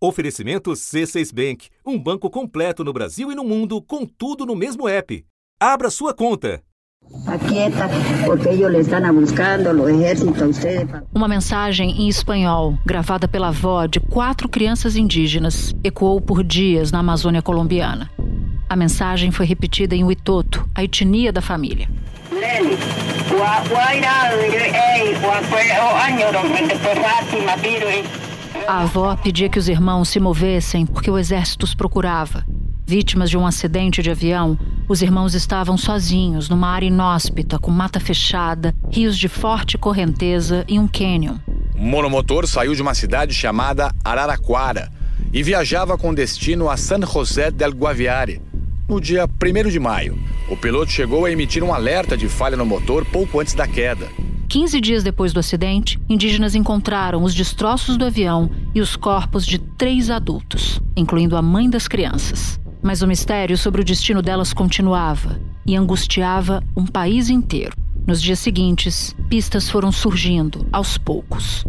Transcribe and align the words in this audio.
Oferecimento 0.00 0.70
C6 0.70 1.34
Bank, 1.34 1.68
um 1.84 1.98
banco 1.98 2.30
completo 2.30 2.84
no 2.84 2.92
Brasil 2.92 3.32
e 3.32 3.34
no 3.34 3.42
mundo, 3.42 3.82
com 3.82 4.06
tudo 4.06 4.46
no 4.46 4.54
mesmo 4.54 4.88
app. 4.88 5.24
Abra 5.60 5.90
sua 5.90 6.14
conta. 6.14 6.62
Uma 11.12 11.26
mensagem 11.26 11.90
em 12.02 12.08
espanhol, 12.08 12.78
gravada 12.86 13.26
pela 13.26 13.48
avó 13.48 13.86
de 13.86 13.98
quatro 13.98 14.48
crianças 14.48 14.94
indígenas, 14.94 15.74
ecoou 15.82 16.20
por 16.20 16.44
dias 16.44 16.92
na 16.92 17.00
Amazônia 17.00 17.42
colombiana. 17.42 18.08
A 18.68 18.76
mensagem 18.76 19.32
foi 19.32 19.46
repetida 19.46 19.96
em 19.96 20.04
Witoto, 20.04 20.64
a 20.76 20.84
etnia 20.84 21.32
da 21.32 21.40
família. 21.40 21.88
A 28.68 28.82
avó 28.82 29.16
pedia 29.16 29.48
que 29.48 29.58
os 29.58 29.66
irmãos 29.66 30.10
se 30.10 30.20
movessem 30.20 30.84
porque 30.84 31.10
o 31.10 31.16
exército 31.16 31.64
os 31.64 31.72
procurava. 31.72 32.44
Vítimas 32.86 33.30
de 33.30 33.38
um 33.38 33.46
acidente 33.46 34.02
de 34.02 34.10
avião, 34.10 34.58
os 34.86 35.00
irmãos 35.00 35.32
estavam 35.34 35.78
sozinhos 35.78 36.50
numa 36.50 36.68
área 36.68 36.84
inóspita, 36.84 37.58
com 37.58 37.70
mata 37.70 37.98
fechada, 37.98 38.74
rios 38.92 39.16
de 39.16 39.26
forte 39.26 39.78
correnteza 39.78 40.66
e 40.68 40.78
um 40.78 40.86
cânion. 40.86 41.38
O 41.74 41.80
monomotor 41.80 42.46
saiu 42.46 42.74
de 42.74 42.82
uma 42.82 42.92
cidade 42.92 43.32
chamada 43.32 43.90
Araraquara 44.04 44.92
e 45.32 45.42
viajava 45.42 45.96
com 45.96 46.12
destino 46.12 46.68
a 46.68 46.76
San 46.76 47.00
José 47.06 47.50
del 47.50 47.70
Guaviare. 47.70 48.42
No 48.86 49.00
dia 49.00 49.26
1 49.26 49.70
de 49.70 49.80
maio, 49.80 50.18
o 50.46 50.58
piloto 50.58 50.92
chegou 50.92 51.24
a 51.24 51.30
emitir 51.30 51.62
um 51.62 51.72
alerta 51.72 52.18
de 52.18 52.28
falha 52.28 52.54
no 52.54 52.66
motor 52.66 53.06
pouco 53.06 53.40
antes 53.40 53.54
da 53.54 53.66
queda. 53.66 54.08
15 54.48 54.80
dias 54.80 55.04
depois 55.04 55.34
do 55.34 55.40
acidente, 55.40 56.00
indígenas 56.08 56.54
encontraram 56.54 57.22
os 57.22 57.34
destroços 57.34 57.98
do 57.98 58.06
avião 58.06 58.50
e 58.74 58.80
os 58.80 58.96
corpos 58.96 59.44
de 59.44 59.58
três 59.58 60.08
adultos, 60.08 60.80
incluindo 60.96 61.36
a 61.36 61.42
mãe 61.42 61.68
das 61.68 61.86
crianças. 61.86 62.58
Mas 62.82 63.02
o 63.02 63.06
mistério 63.06 63.58
sobre 63.58 63.82
o 63.82 63.84
destino 63.84 64.22
delas 64.22 64.54
continuava 64.54 65.38
e 65.66 65.76
angustiava 65.76 66.64
um 66.74 66.86
país 66.86 67.28
inteiro. 67.28 67.76
Nos 68.06 68.22
dias 68.22 68.38
seguintes, 68.38 69.14
pistas 69.28 69.68
foram 69.68 69.92
surgindo 69.92 70.66
aos 70.72 70.96
poucos. 70.96 71.66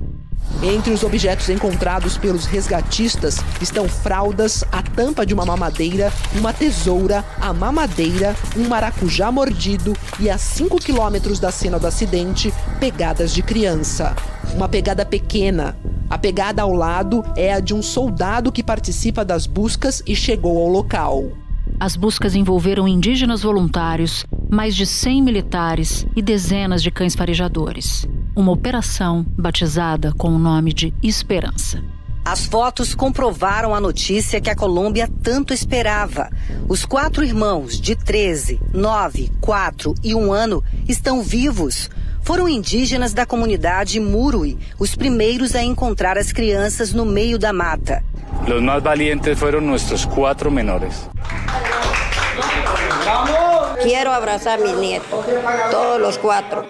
Entre 0.61 0.91
os 0.91 1.03
objetos 1.03 1.49
encontrados 1.49 2.17
pelos 2.17 2.45
resgatistas 2.45 3.37
estão 3.61 3.87
fraldas, 3.87 4.63
a 4.71 4.81
tampa 4.81 5.25
de 5.25 5.33
uma 5.33 5.45
mamadeira, 5.45 6.11
uma 6.35 6.51
tesoura, 6.51 7.23
a 7.39 7.53
mamadeira, 7.53 8.35
um 8.57 8.67
maracujá 8.67 9.31
mordido 9.31 9.95
e 10.19 10.29
a 10.29 10.37
5 10.37 10.77
quilômetros 10.77 11.39
da 11.39 11.49
cena 11.49 11.79
do 11.79 11.87
acidente, 11.87 12.53
pegadas 12.79 13.33
de 13.33 13.41
criança. 13.41 14.15
Uma 14.53 14.67
pegada 14.67 15.05
pequena. 15.05 15.77
A 16.09 16.17
pegada 16.17 16.61
ao 16.61 16.73
lado 16.73 17.23
é 17.37 17.53
a 17.53 17.59
de 17.59 17.73
um 17.73 17.81
soldado 17.81 18.51
que 18.51 18.63
participa 18.63 19.23
das 19.23 19.45
buscas 19.45 20.03
e 20.05 20.15
chegou 20.15 20.57
ao 20.57 20.67
local. 20.67 21.23
As 21.79 21.95
buscas 21.95 22.35
envolveram 22.35 22.87
indígenas 22.87 23.43
voluntários, 23.43 24.25
mais 24.49 24.75
de 24.75 24.85
100 24.85 25.21
militares 25.21 26.05
e 26.15 26.21
dezenas 26.21 26.83
de 26.83 26.91
cães 26.91 27.15
farejadores. 27.15 28.05
Uma 28.39 28.53
operação 28.53 29.25
batizada 29.37 30.13
com 30.17 30.29
o 30.29 30.39
nome 30.39 30.71
de 30.71 30.93
Esperança. 31.03 31.83
As 32.23 32.45
fotos 32.45 32.95
comprovaram 32.95 33.75
a 33.75 33.81
notícia 33.81 34.39
que 34.39 34.49
a 34.49 34.55
Colômbia 34.55 35.09
tanto 35.21 35.53
esperava. 35.53 36.29
Os 36.65 36.85
quatro 36.85 37.21
irmãos 37.21 37.81
de 37.81 37.97
13, 37.97 38.61
9, 38.73 39.29
4 39.41 39.93
e 40.01 40.15
1 40.15 40.31
ano 40.31 40.63
estão 40.87 41.21
vivos. 41.21 41.89
Foram 42.21 42.47
indígenas 42.47 43.11
da 43.11 43.25
comunidade 43.25 43.99
Murui 43.99 44.57
os 44.79 44.95
primeiros 44.95 45.53
a 45.53 45.61
encontrar 45.61 46.17
as 46.17 46.31
crianças 46.31 46.93
no 46.93 47.05
meio 47.05 47.37
da 47.37 47.51
mata. 47.51 48.01
Os 48.47 48.63
mais 48.63 48.81
valientes 48.81 49.37
foram 49.37 49.59
nossos 49.59 50.05
quatro 50.05 50.49
menores. 50.49 51.09
Quero 53.83 54.11
abraçar 54.11 54.59
meus 54.59 54.79
netos, 54.79 55.25
todos 55.71 56.07
os 56.07 56.17
quatro. 56.17 56.63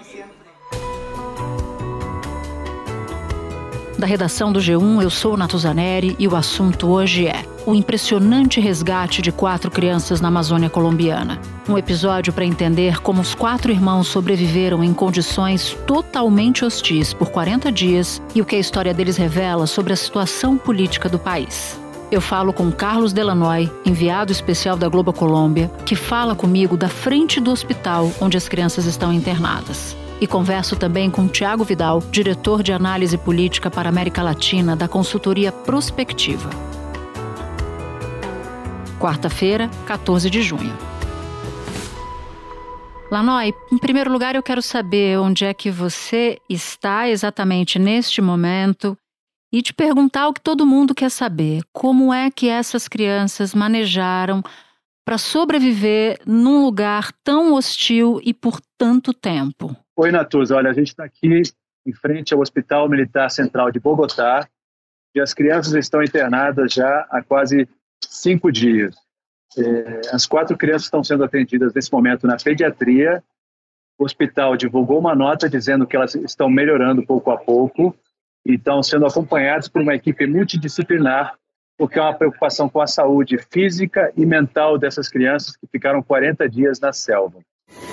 Da 4.00 4.06
redação 4.06 4.50
do 4.50 4.60
G1, 4.60 5.02
eu 5.02 5.10
sou 5.10 5.36
Natuzaneri 5.36 6.16
e 6.18 6.26
o 6.26 6.34
assunto 6.34 6.88
hoje 6.88 7.26
é 7.26 7.44
o 7.66 7.74
impressionante 7.74 8.58
resgate 8.58 9.20
de 9.20 9.30
quatro 9.30 9.70
crianças 9.70 10.22
na 10.22 10.28
Amazônia 10.28 10.70
colombiana. 10.70 11.38
Um 11.68 11.76
episódio 11.76 12.32
para 12.32 12.46
entender 12.46 13.02
como 13.02 13.20
os 13.20 13.34
quatro 13.34 13.70
irmãos 13.70 14.08
sobreviveram 14.08 14.82
em 14.82 14.94
condições 14.94 15.76
totalmente 15.86 16.64
hostis 16.64 17.12
por 17.12 17.28
40 17.28 17.70
dias 17.70 18.22
e 18.34 18.40
o 18.40 18.46
que 18.46 18.56
a 18.56 18.58
história 18.58 18.94
deles 18.94 19.18
revela 19.18 19.66
sobre 19.66 19.92
a 19.92 19.96
situação 19.96 20.56
política 20.56 21.06
do 21.06 21.18
país. 21.18 21.78
Eu 22.10 22.22
falo 22.22 22.54
com 22.54 22.72
Carlos 22.72 23.12
Delanoy, 23.12 23.70
enviado 23.84 24.32
especial 24.32 24.78
da 24.78 24.88
Globo 24.88 25.12
Colômbia, 25.12 25.70
que 25.84 25.94
fala 25.94 26.34
comigo 26.34 26.74
da 26.74 26.88
frente 26.88 27.38
do 27.38 27.50
hospital 27.50 28.10
onde 28.18 28.38
as 28.38 28.48
crianças 28.48 28.86
estão 28.86 29.12
internadas. 29.12 29.94
E 30.20 30.26
converso 30.26 30.76
também 30.76 31.10
com 31.10 31.26
Tiago 31.26 31.64
Vidal, 31.64 32.00
diretor 32.10 32.62
de 32.62 32.72
análise 32.72 33.16
política 33.16 33.70
para 33.70 33.88
a 33.88 33.92
América 33.92 34.22
Latina 34.22 34.76
da 34.76 34.86
consultoria 34.86 35.50
Prospectiva. 35.50 36.50
Quarta-feira, 38.98 39.70
14 39.86 40.28
de 40.28 40.42
junho. 40.42 40.76
Lanoy, 43.10 43.54
em 43.72 43.78
primeiro 43.78 44.12
lugar, 44.12 44.34
eu 44.36 44.42
quero 44.42 44.60
saber 44.60 45.18
onde 45.18 45.46
é 45.46 45.54
que 45.54 45.70
você 45.70 46.38
está 46.50 47.08
exatamente 47.08 47.78
neste 47.78 48.20
momento 48.20 48.96
e 49.50 49.62
te 49.62 49.72
perguntar 49.72 50.28
o 50.28 50.34
que 50.34 50.40
todo 50.40 50.66
mundo 50.66 50.94
quer 50.94 51.10
saber: 51.10 51.62
como 51.72 52.12
é 52.12 52.30
que 52.30 52.46
essas 52.46 52.86
crianças 52.86 53.54
manejaram 53.54 54.42
para 55.02 55.16
sobreviver 55.16 56.20
num 56.26 56.62
lugar 56.62 57.10
tão 57.24 57.54
hostil 57.54 58.20
e 58.22 58.34
por 58.34 58.60
tanto 58.78 59.12
tempo? 59.12 59.74
Oi, 59.96 60.10
Natuza. 60.10 60.56
Olha, 60.56 60.70
a 60.70 60.74
gente 60.74 60.88
está 60.88 61.04
aqui 61.04 61.42
em 61.86 61.92
frente 61.92 62.32
ao 62.32 62.40
Hospital 62.40 62.88
Militar 62.88 63.30
Central 63.30 63.70
de 63.70 63.80
Bogotá 63.80 64.48
e 65.14 65.20
as 65.20 65.34
crianças 65.34 65.74
estão 65.74 66.02
internadas 66.02 66.72
já 66.72 67.06
há 67.10 67.22
quase 67.22 67.68
cinco 68.04 68.50
dias. 68.50 68.94
É, 69.58 70.00
as 70.12 70.26
quatro 70.26 70.56
crianças 70.56 70.84
estão 70.84 71.02
sendo 71.02 71.24
atendidas 71.24 71.74
nesse 71.74 71.92
momento 71.92 72.26
na 72.26 72.36
pediatria. 72.36 73.22
O 73.98 74.04
hospital 74.04 74.56
divulgou 74.56 74.98
uma 74.98 75.14
nota 75.14 75.50
dizendo 75.50 75.86
que 75.86 75.96
elas 75.96 76.14
estão 76.14 76.48
melhorando 76.48 77.04
pouco 77.04 77.30
a 77.30 77.36
pouco 77.36 77.94
e 78.46 78.54
estão 78.54 78.82
sendo 78.82 79.06
acompanhadas 79.06 79.68
por 79.68 79.82
uma 79.82 79.94
equipe 79.94 80.26
multidisciplinar, 80.26 81.36
porque 81.76 81.98
é 81.98 82.02
uma 82.02 82.14
preocupação 82.14 82.68
com 82.68 82.80
a 82.80 82.86
saúde 82.86 83.38
física 83.50 84.12
e 84.16 84.24
mental 84.24 84.78
dessas 84.78 85.08
crianças 85.08 85.56
que 85.56 85.66
ficaram 85.66 86.02
40 86.02 86.48
dias 86.48 86.80
na 86.80 86.92
selva. 86.92 87.40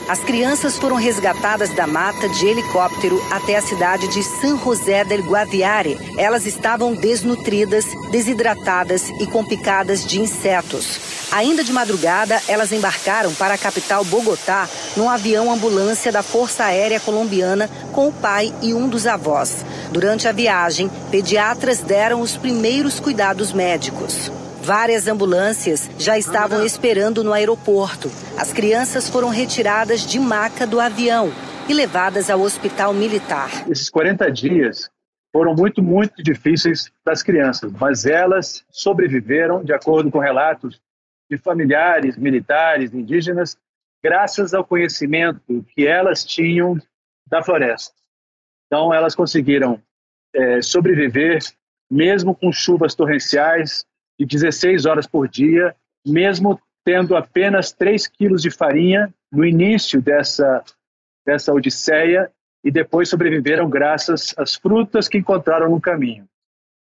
As 0.08 0.20
crianças 0.20 0.78
foram 0.78 0.96
resgatadas 0.96 1.70
da 1.72 1.86
mata 1.86 2.30
de 2.30 2.48
helicóptero 2.48 3.22
até 3.30 3.58
a 3.58 3.62
cidade 3.62 4.08
de 4.08 4.24
San 4.24 4.58
José 4.58 5.04
del 5.04 5.22
Guaviare. 5.22 5.98
Elas 6.18 6.46
estavam 6.46 6.96
desnutridas, 6.96 7.86
desidratadas 8.10 9.10
e 9.20 9.28
com 9.28 9.44
picadas 9.44 10.06
de 10.06 10.22
insetos. 10.22 10.98
Ainda 11.30 11.62
de 11.62 11.74
madrugada, 11.74 12.42
elas 12.48 12.72
embarcaram 12.72 13.34
para 13.34 13.56
a 13.56 13.58
capital 13.58 14.06
Bogotá 14.06 14.70
num 14.96 15.10
avião 15.10 15.52
ambulância 15.52 16.10
da 16.10 16.24
Força 16.24 16.64
Aérea 16.64 17.02
Colombiana 17.02 17.70
com 17.92 18.08
o 18.08 18.14
pai 18.14 18.54
e 18.62 18.74
um 18.74 18.88
dos 18.88 19.06
avós. 19.06 19.66
Durante 19.92 20.26
a 20.26 20.32
viagem, 20.32 20.90
pediatras 21.12 21.80
deram 21.80 22.22
os 22.22 22.38
primeiros 22.38 22.98
cuidados 22.98 23.52
médicos. 23.52 24.32
Várias 24.68 25.08
ambulâncias 25.08 25.90
já 25.98 26.18
estavam 26.18 26.66
esperando 26.66 27.24
no 27.24 27.32
aeroporto. 27.32 28.10
As 28.38 28.52
crianças 28.52 29.10
foram 29.10 29.30
retiradas 29.30 30.06
de 30.06 30.20
maca 30.20 30.68
do 30.68 30.82
avião 30.82 31.30
e 31.70 31.74
levadas 31.74 32.30
ao 32.30 32.42
hospital 32.42 32.94
militar. 32.94 33.50
Esses 33.70 33.90
40 33.90 34.30
dias 34.30 34.90
foram 35.32 35.56
muito, 35.56 35.82
muito 35.82 36.22
difíceis 36.22 36.92
para 37.02 37.14
as 37.14 37.24
crianças, 37.24 37.72
mas 37.80 38.06
elas 38.06 38.66
sobreviveram, 38.70 39.64
de 39.64 39.72
acordo 39.72 40.12
com 40.12 40.20
relatos 40.20 40.82
de 41.32 41.38
familiares, 41.38 42.18
militares, 42.18 42.94
indígenas, 42.94 43.58
graças 44.04 44.54
ao 44.54 44.66
conhecimento 44.66 45.40
que 45.74 45.88
elas 45.88 46.26
tinham 46.26 46.78
da 47.26 47.42
floresta. 47.42 47.96
Então, 48.66 48.94
elas 48.94 49.16
conseguiram 49.16 49.82
é, 50.36 50.62
sobreviver, 50.62 51.40
mesmo 51.90 52.36
com 52.36 52.52
chuvas 52.52 52.94
torrenciais, 52.94 53.88
de 54.20 54.26
16 54.26 54.86
horas 54.86 55.08
por 55.08 55.28
dia, 55.28 55.76
mesmo 56.06 56.60
tendo 56.84 57.16
apenas 57.16 57.72
3 57.72 58.08
quilos 58.08 58.42
de 58.42 58.50
farinha 58.50 59.14
no 59.32 59.46
início 59.46 60.02
dessa, 60.02 60.64
dessa 61.26 61.54
odisseia 61.54 62.32
e 62.64 62.72
depois 62.72 63.10
sobreviveram 63.10 63.70
graças 63.70 64.34
às 64.38 64.56
frutas 64.56 65.08
que 65.08 65.18
encontraram 65.18 65.70
no 65.70 65.82
caminho. 65.82 66.28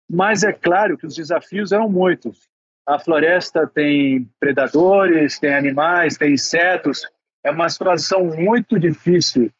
Mas 0.09 0.43
é 0.43 0.51
claro 0.51 0.97
que 0.97 1.05
os 1.05 1.15
desafios 1.15 1.71
eram 1.71 1.89
muitos. 1.89 2.49
A 2.87 2.97
floresta 2.97 3.67
tem 3.67 4.27
predadores, 4.39 5.37
tem 5.37 5.53
animais, 5.53 6.17
tem 6.17 6.33
insetos. 6.33 7.07
É 7.43 7.51
uma 7.51 7.69
situação 7.69 8.25
muito 8.25 8.79
difícil. 8.79 9.51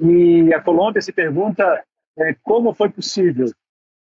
E 0.00 0.52
a 0.52 0.60
Colômbia 0.60 1.00
se 1.00 1.12
pergunta 1.12 1.84
é, 2.18 2.34
como 2.42 2.74
foi 2.74 2.88
possível. 2.88 3.46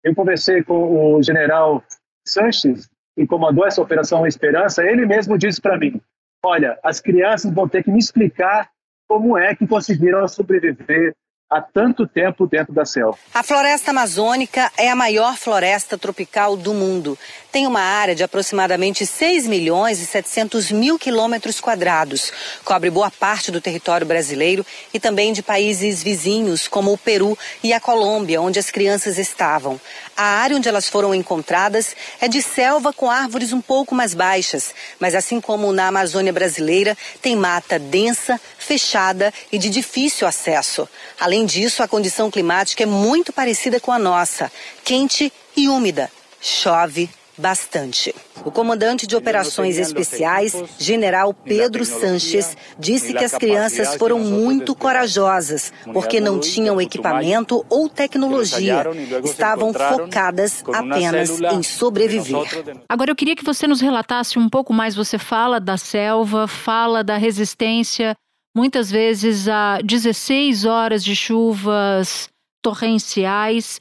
Eu 0.03 0.15
conversei 0.15 0.63
com 0.63 1.15
o 1.17 1.23
general 1.23 1.85
Sanches, 2.27 2.89
que 3.17 3.26
comandou 3.26 3.67
essa 3.67 3.82
Operação 3.82 4.26
Esperança, 4.26 4.82
ele 4.82 5.06
mesmo 5.06 5.38
disse 5.38 5.61
para 5.61 5.79
mim: 5.79 6.00
Olha, 6.44 6.79
as 6.82 7.00
crianças 7.00 7.53
vão 7.53 7.69
ter 7.69 7.82
que 7.82 7.91
me 7.91 7.99
explicar 7.99 8.69
como 9.09 9.37
é 9.37 9.55
que 9.55 9.67
conseguiram 9.67 10.26
sobreviver 10.26 11.14
há 11.53 11.61
tanto 11.61 12.06
tempo 12.06 12.47
dentro 12.47 12.73
da 12.73 12.87
selva. 12.87 13.19
A 13.35 13.43
floresta 13.43 13.91
amazônica 13.91 14.73
é 14.79 14.91
a 14.91 14.97
maior 14.97 15.37
floresta 15.37 15.99
tropical 15.99 16.56
do 16.56 16.73
mundo. 16.73 17.19
Tem 17.53 17.67
uma 17.67 17.81
área 17.81 18.14
de 18.14 18.25
aproximadamente 18.25 19.05
6 19.05 19.47
milhões 19.47 20.00
e 20.00 20.06
700 20.06 20.73
mil 20.73 20.99
quilômetros 20.99 21.61
quadrados. 21.61 22.32
Cobre 22.65 22.88
boa 22.88 23.11
parte 23.11 23.50
do 23.50 23.61
território 23.61 24.06
brasileiro 24.06 24.65
e 24.94 24.99
também 24.99 25.35
de 25.35 25.43
países 25.43 26.03
vizinhos, 26.03 26.67
como 26.67 26.91
o 26.91 26.99
Peru 26.99 27.37
e 27.62 27.75
a 27.75 27.81
Colômbia, 27.81 28.41
onde 28.41 28.58
as 28.58 28.70
crianças 28.70 29.19
estavam. 29.19 29.79
A 30.17 30.25
área 30.25 30.56
onde 30.56 30.69
elas 30.69 30.88
foram 30.88 31.14
encontradas 31.14 31.97
é 32.20 32.29
de 32.29 32.43
selva 32.43 32.93
com 32.93 33.11
árvores 33.11 33.53
um 33.53 33.61
pouco 33.61 33.94
mais 33.94 34.12
baixas, 34.14 34.75
mas 35.00 35.14
assim 35.14 35.41
como 35.41 35.73
na 35.73 35.88
Amazônia 35.88 36.32
brasileira, 36.32 36.97
tem 37.20 37.35
mata 37.35 37.79
densa, 37.79 38.41
fechada 38.59 39.32
e 39.50 39.59
de 39.59 39.70
difícil 39.70 40.26
acesso. 40.26 40.88
Além 41.19 41.47
disso, 41.47 41.82
a 41.82 41.88
condição 41.88 42.31
climática 42.31 42.82
é 42.82 42.87
muito 42.87 43.32
parecida 43.32 43.81
com 43.81 43.91
a 43.91 43.99
nossa, 43.99 44.53
quente 44.85 45.32
e 45.56 45.69
úmida. 45.69 46.11
Chove 46.41 47.08
bastante. 47.43 48.15
O 48.44 48.50
comandante 48.50 49.06
de 49.06 49.17
operações 49.17 49.77
especiais, 49.77 50.55
general 50.79 51.35
Pedro 51.35 51.85
Sanches, 51.85 52.56
disse 52.79 53.12
que 53.12 53.25
as 53.25 53.33
crianças 53.33 53.97
foram 53.97 54.21
muito 54.21 54.75
corajosas, 54.75 55.73
porque 55.93 56.21
não 56.21 56.39
tinham 56.39 56.81
equipamento 56.81 57.67
ou 57.69 57.89
tecnologia. 57.89 58.87
Estavam 59.25 59.73
focadas 59.75 60.62
apenas 60.73 61.41
em 61.41 61.62
sobreviver. 61.62 62.47
Agora 62.89 63.11
eu 63.11 63.17
queria 63.17 63.37
que 63.37 63.44
você 63.44 63.67
nos 63.67 63.81
relatasse 63.81 64.39
um 64.39 64.49
pouco 64.49 64.73
mais. 64.73 64.94
Você 64.94 65.19
fala 65.19 65.59
da 65.59 65.77
selva, 65.77 66.47
fala 66.47 67.03
da 67.03 67.17
resistência 67.17 68.17
muitas 68.55 68.91
vezes 68.91 69.49
a 69.49 69.81
16 69.83 70.65
horas 70.65 71.03
de 71.03 71.17
chuvas 71.17 72.29
torrenciais. 72.62 73.81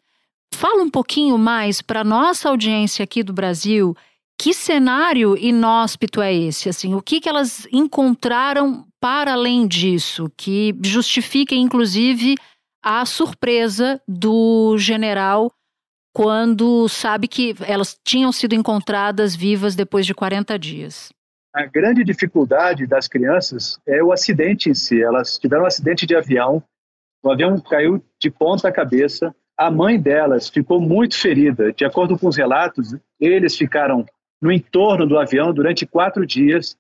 Fala 0.53 0.83
um 0.83 0.89
pouquinho 0.89 1.38
mais 1.38 1.81
para 1.81 2.03
nossa 2.03 2.50
audiência 2.50 3.03
aqui 3.03 3.24
do 3.24 3.33
Brasil. 3.33 3.95
Que 4.39 4.53
cenário 4.53 5.38
inóspito 5.38 6.21
é 6.21 6.33
esse? 6.33 6.69
Assim, 6.69 6.94
o 6.95 7.01
que, 7.01 7.19
que 7.19 7.30
elas 7.30 7.68
encontraram 7.71 8.86
para 9.00 9.33
além 9.33 9.68
disso, 9.68 10.31
que 10.38 10.75
justifica, 10.83 11.56
inclusive, 11.56 12.36
a 12.83 13.06
surpresa 13.06 14.01
do 14.07 14.77
general 14.77 15.51
quando 16.13 16.88
sabe 16.89 17.27
que 17.27 17.56
elas 17.62 17.98
tinham 18.03 18.31
sido 18.31 18.53
encontradas 18.53 19.36
vivas 19.36 19.75
depois 19.75 20.06
de 20.06 20.13
40 20.13 20.57
dias? 20.59 21.12
A 21.53 21.65
grande 21.65 22.03
dificuldade 22.03 22.88
das 22.88 23.07
crianças 23.07 23.80
é 23.86 24.03
o 24.03 24.12
acidente 24.12 24.69
em 24.69 24.74
si. 24.74 25.01
Elas 25.01 25.38
tiveram 25.38 25.63
um 25.63 25.68
acidente 25.68 26.06
de 26.06 26.15
avião, 26.15 26.63
o 27.24 27.31
avião 27.31 27.59
caiu 27.59 28.03
de 28.19 28.31
ponta 28.31 28.71
cabeça. 28.71 29.36
A 29.62 29.69
mãe 29.69 30.00
delas 30.00 30.50
ficou 30.50 30.81
muito 30.81 31.16
ferida. 31.16 31.72
De 31.72 31.86
acordo 31.86 32.18
com 32.18 32.28
os 32.28 32.36
relatos, 32.36 32.96
eles 33.19 33.56
ficaram 33.56 34.04
no 34.42 34.52
entorno 34.52 35.06
do 35.06 35.19
avião 35.19 35.54
durante 35.54 35.86
quatro 35.86 36.25
dias. 36.25 36.75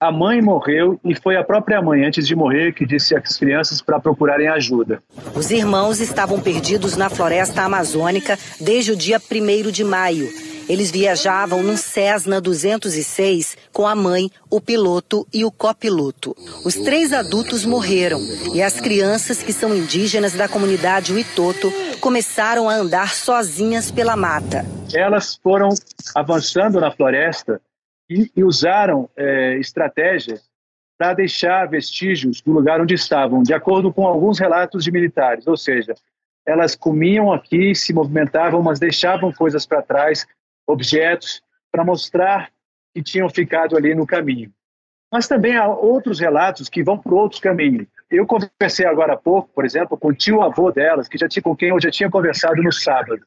A 0.00 0.10
mãe 0.10 0.42
morreu 0.42 0.98
e 1.04 1.14
foi 1.14 1.36
a 1.36 1.44
própria 1.44 1.80
mãe, 1.80 2.04
antes 2.04 2.26
de 2.26 2.34
morrer, 2.34 2.72
que 2.72 2.84
disse 2.84 3.14
às 3.14 3.36
crianças 3.36 3.80
para 3.80 4.00
procurarem 4.00 4.48
ajuda. 4.48 5.00
Os 5.36 5.52
irmãos 5.52 6.00
estavam 6.00 6.40
perdidos 6.40 6.96
na 6.96 7.08
floresta 7.08 7.62
amazônica 7.62 8.36
desde 8.60 8.90
o 8.90 8.96
dia 8.96 9.18
1 9.20 9.70
de 9.70 9.84
maio. 9.84 10.28
Eles 10.68 10.90
viajavam 10.90 11.62
num 11.62 11.76
Cessna 11.76 12.40
206 12.40 13.56
com 13.72 13.86
a 13.86 13.94
mãe, 13.94 14.28
o 14.50 14.60
piloto 14.60 15.24
e 15.32 15.44
o 15.44 15.50
copiloto. 15.50 16.34
Os 16.64 16.74
três 16.74 17.12
adultos 17.12 17.64
morreram 17.64 18.18
e 18.52 18.60
as 18.60 18.80
crianças, 18.80 19.42
que 19.42 19.52
são 19.52 19.74
indígenas 19.74 20.32
da 20.32 20.48
comunidade 20.48 21.12
Uitoto, 21.12 21.72
começaram 22.00 22.68
a 22.68 22.74
andar 22.74 23.14
sozinhas 23.14 23.92
pela 23.92 24.16
mata. 24.16 24.64
Elas 24.92 25.36
foram 25.36 25.68
avançando 26.14 26.80
na 26.80 26.90
floresta 26.90 27.60
e, 28.10 28.30
e 28.36 28.42
usaram 28.42 29.08
é, 29.16 29.56
estratégias 29.58 30.42
para 30.98 31.14
deixar 31.14 31.68
vestígios 31.68 32.40
do 32.40 32.50
lugar 32.50 32.80
onde 32.80 32.94
estavam, 32.94 33.42
de 33.42 33.54
acordo 33.54 33.92
com 33.92 34.06
alguns 34.06 34.38
relatos 34.38 34.82
de 34.82 34.90
militares. 34.90 35.46
Ou 35.46 35.56
seja, 35.56 35.94
elas 36.44 36.74
comiam 36.74 37.32
aqui, 37.32 37.74
se 37.74 37.92
movimentavam, 37.92 38.62
mas 38.62 38.80
deixavam 38.80 39.32
coisas 39.32 39.66
para 39.66 39.82
trás 39.82 40.26
objetos 40.66 41.42
para 41.70 41.84
mostrar 41.84 42.50
que 42.94 43.02
tinham 43.02 43.28
ficado 43.28 43.76
ali 43.76 43.94
no 43.94 44.06
caminho. 44.06 44.52
Mas 45.12 45.28
também 45.28 45.56
há 45.56 45.68
outros 45.68 46.18
relatos 46.18 46.68
que 46.68 46.82
vão 46.82 46.98
por 46.98 47.14
outros 47.14 47.40
caminhos. 47.40 47.86
Eu 48.10 48.26
conversei 48.26 48.86
agora 48.86 49.14
há 49.14 49.16
pouco, 49.16 49.48
por 49.54 49.64
exemplo, 49.64 49.96
com 49.96 50.08
o 50.08 50.14
tio-avô 50.14 50.72
delas, 50.72 51.08
que 51.08 51.18
já 51.18 51.28
tinha, 51.28 51.42
com 51.42 51.56
quem 51.56 51.68
eu 51.68 51.80
já 51.80 51.90
tinha 51.90 52.10
conversado 52.10 52.62
no 52.62 52.72
sábado. 52.72 53.22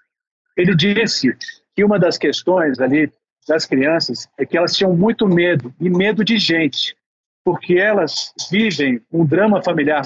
Ele 0.57 0.75
disse 0.75 1.35
que 1.75 1.83
uma 1.83 1.97
das 1.97 2.17
questões 2.17 2.79
ali 2.79 3.11
das 3.47 3.65
crianças 3.65 4.27
é 4.37 4.45
que 4.45 4.57
elas 4.57 4.75
tinham 4.75 4.95
muito 4.95 5.27
medo, 5.27 5.73
e 5.79 5.89
medo 5.89 6.23
de 6.23 6.37
gente, 6.37 6.95
porque 7.43 7.75
elas 7.75 8.33
vivem 8.51 9.01
um 9.11 9.25
drama 9.25 9.63
familiar 9.63 10.03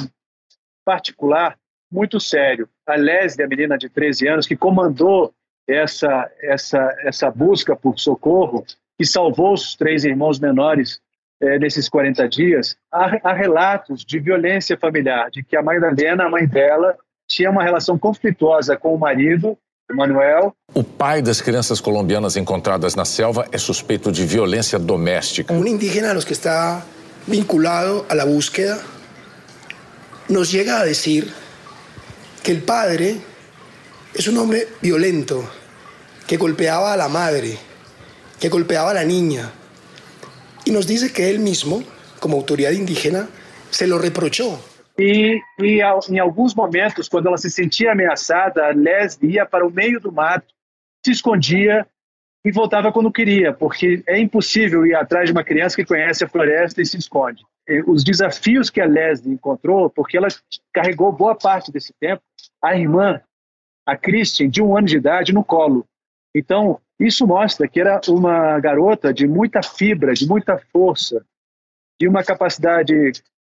particular 0.86 1.58
muito 1.92 2.20
sério. 2.20 2.70
A 2.88 2.96
Leslie, 2.96 3.46
a 3.46 3.48
menina 3.48 3.78
de 3.78 3.90
13 3.90 4.28
anos, 4.28 4.48
que 4.48 4.56
comandou 4.56 5.34
essa, 5.68 6.30
essa, 6.42 6.96
essa 7.04 7.32
busca 7.32 7.76
por 7.76 7.98
socorro 8.00 8.66
que 8.98 9.06
salvou 9.06 9.54
os 9.54 9.76
três 9.76 10.04
irmãos 10.04 10.40
menores 10.40 11.00
é, 11.42 11.60
nesses 11.60 11.90
40 11.90 12.28
dias, 12.30 12.76
há, 12.92 13.20
há, 13.24 13.34
relatos 13.34 14.06
de 14.06 14.20
violência 14.20 14.78
familiar, 14.78 15.30
de 15.30 15.44
que 15.44 15.58
a 15.58 15.62
mãe 15.62 15.80
da 15.80 15.90
Lena, 15.90 16.26
a 16.26 16.30
mãe 16.30 16.48
dela, 16.48 16.96
tinha 17.28 17.50
uma 17.50 17.64
relação 17.64 17.98
conflituosa 17.98 18.78
com 18.78 18.94
o 18.94 19.00
marido, 19.00 19.58
Manuel. 19.92 20.56
O 20.74 20.84
pai 20.84 21.22
das 21.22 21.42
crianças 21.42 21.82
colombianas 21.82 22.38
encontradas 22.38 22.96
na 22.96 23.06
selva 23.06 23.46
é 23.52 23.58
suspeito 23.58 24.12
de 24.12 24.26
violência 24.26 24.80
doméstica. 24.80 25.54
Um 25.54 25.66
indígena 25.68 26.16
que 26.24 26.32
está 26.32 26.84
vinculado 27.28 28.06
à 28.10 28.26
búsqueda 28.26 28.80
nos 30.30 30.50
chega 30.50 30.80
a 30.80 30.86
dizer 30.86 31.28
que 32.42 32.54
o 32.54 32.62
padre 32.62 33.22
es 34.16 34.28
un 34.28 34.38
hombre 34.38 34.68
violento, 34.82 35.44
que 36.28 36.38
golpeaba 36.38 36.94
a 36.94 36.98
la 36.98 37.10
madre, 37.10 37.58
que 38.40 38.50
golpeaba 38.50 38.92
a 38.92 38.94
la 38.94 39.04
niña. 39.04 39.52
Y 40.66 40.72
nos 40.72 40.88
dice 40.88 41.12
que 41.12 41.30
él 41.30 41.40
mismo, 41.40 41.84
como 42.20 42.38
autoridad 42.38 42.72
indígena, 42.72 43.28
se 43.70 43.88
lo 43.88 43.98
reprochó. 43.98 44.60
E, 44.98 45.40
em 45.60 46.20
alguns 46.20 46.54
momentos, 46.54 47.10
quando 47.10 47.28
ela 47.28 47.38
se 47.38 47.50
sentia 47.50 47.94
ameaçada, 47.94 48.72
Leslie 48.72 49.34
ia 49.34 49.46
para 49.46 49.66
o 49.66 49.72
meio 49.72 50.00
do 50.00 50.12
mato, 50.12 50.54
se 51.04 51.12
escondia 51.12 51.88
e 52.46 52.52
voltava 52.52 52.92
quando 52.92 53.12
queria, 53.12 53.52
porque 53.54 54.04
é 54.06 54.20
impossível 54.20 54.86
ir 54.86 54.96
atrás 54.96 55.26
de 55.26 55.32
uma 55.32 55.44
criança 55.44 55.76
que 55.76 55.86
conhece 55.86 56.24
a 56.24 56.30
floresta 56.30 56.82
e 56.82 56.86
se 56.86 56.98
esconde. 56.98 57.44
Os 57.88 58.04
desafios 58.04 58.70
que 58.70 58.82
a 58.82 58.86
Leslie 58.86 59.34
encontrou, 59.34 59.90
porque 59.90 60.18
ela 60.18 60.28
carregou 60.72 61.12
boa 61.12 61.36
parte 61.36 61.72
desse 61.72 61.94
tempo, 62.00 62.22
a 62.62 62.78
irmã 62.78 63.20
a 63.86 63.98
Christian, 63.98 64.50
de 64.50 64.62
um 64.62 64.78
ano 64.78 64.88
de 64.88 64.98
idade, 64.98 65.34
no 65.34 65.44
colo. 65.44 65.86
Então, 66.36 66.80
isso 67.00 67.28
mostra 67.28 67.68
que 67.68 67.80
era 67.80 68.00
uma 68.08 68.60
garota 68.60 69.14
de 69.14 69.28
muita 69.28 69.62
fibra, 69.62 70.14
de 70.14 70.28
muita 70.28 70.58
força, 70.72 71.24
de 72.00 72.08
uma 72.08 72.24
capacidade 72.24 72.94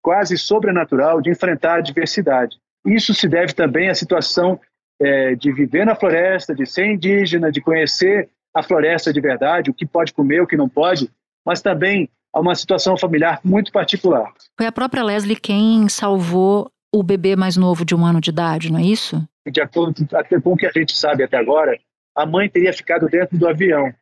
quase 0.02 0.38
sobrenatural 0.38 1.22
de 1.22 1.32
enfrentar 1.32 1.76
a 1.76 1.78
adversidade. 1.78 2.58
Isso 2.86 3.14
se 3.14 3.28
deve 3.28 3.54
também 3.54 3.90
à 3.90 3.96
situação 3.96 4.60
é, 5.02 5.36
de 5.36 5.52
viver 5.52 5.86
na 5.86 5.96
floresta, 5.96 6.54
de 6.54 6.66
ser 6.66 6.86
indígena, 6.86 7.52
de 7.52 7.62
conhecer 7.62 8.30
a 8.54 8.62
floresta 8.62 9.12
de 9.12 9.20
verdade, 9.20 9.70
o 9.70 9.74
que 9.74 9.86
pode 9.86 10.14
comer, 10.14 10.42
o 10.42 10.48
que 10.48 10.56
não 10.56 10.70
pode, 10.70 11.10
mas 11.46 11.62
também 11.62 12.10
a 12.34 12.40
uma 12.40 12.56
situação 12.56 12.98
familiar 12.98 13.40
muito 13.44 13.72
particular. 13.72 14.32
Foi 14.58 14.68
a 14.68 14.72
própria 14.72 15.04
Leslie 15.04 15.36
quem 15.36 15.90
salvou 15.90 16.70
o 16.94 17.04
bebê 17.04 17.36
mais 17.36 17.58
novo 17.58 17.84
de 17.84 17.96
um 17.96 18.06
ano 18.06 18.22
de 18.22 18.30
idade, 18.30 18.72
não 18.72 18.80
é 18.80 18.84
isso? 18.84 19.22
De 19.52 19.62
acordo 19.62 19.94
com 20.42 20.54
o 20.54 20.58
que 20.58 20.66
a 20.66 20.72
gente 20.72 20.98
sabe 20.98 21.24
até 21.24 21.38
agora, 21.38 21.78
a 22.16 22.26
mãe 22.26 22.50
teria 22.50 22.74
ficado 22.74 23.08
dentro 23.08 23.38
do 23.38 23.48
avião, 23.48 23.94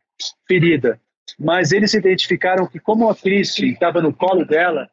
ferida. 0.48 1.00
Mas 1.40 1.72
eles 1.72 1.94
identificaram 1.94 2.68
que, 2.68 2.80
como 2.80 3.10
a 3.10 3.16
Christie 3.16 3.72
estava 3.72 4.02
no 4.02 4.14
colo 4.14 4.46
dela, 4.46 4.90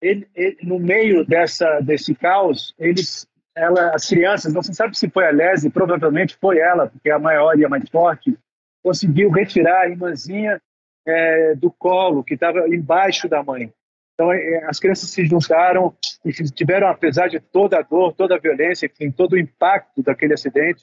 ele, 0.00 0.28
ele, 0.34 0.58
no 0.62 0.78
meio 0.78 1.24
dessa, 1.24 1.80
desse 1.80 2.14
caos, 2.14 2.74
eles, 2.78 3.26
ela, 3.56 3.94
as 3.94 4.08
crianças, 4.08 4.52
não 4.52 4.62
se 4.62 4.74
sabe 4.74 4.96
se 4.96 5.08
foi 5.08 5.26
a 5.26 5.30
Leslie, 5.30 5.72
provavelmente 5.72 6.36
foi 6.40 6.58
ela, 6.58 6.88
porque 6.88 7.10
é 7.10 7.12
a 7.12 7.18
maior 7.18 7.58
e 7.58 7.64
a 7.64 7.68
mais 7.68 7.88
forte, 7.88 8.36
conseguiu 8.82 9.30
retirar 9.30 9.82
a 9.82 9.88
irmãzinha 9.88 10.60
é, 11.06 11.54
do 11.54 11.70
colo, 11.70 12.22
que 12.22 12.34
estava 12.34 12.68
embaixo 12.68 13.28
da 13.28 13.42
mãe. 13.42 13.72
Então, 14.18 14.32
é, 14.32 14.64
as 14.66 14.80
crianças 14.80 15.10
se 15.10 15.24
juntaram 15.24 15.94
e 16.24 16.32
tiveram, 16.32 16.88
apesar 16.88 17.28
de 17.28 17.38
toda 17.38 17.78
a 17.78 17.82
dor, 17.82 18.12
toda 18.14 18.34
a 18.34 18.38
violência, 18.38 18.86
enfim, 18.86 19.12
todo 19.12 19.34
o 19.34 19.38
impacto 19.38 20.02
daquele 20.02 20.34
acidente, 20.34 20.82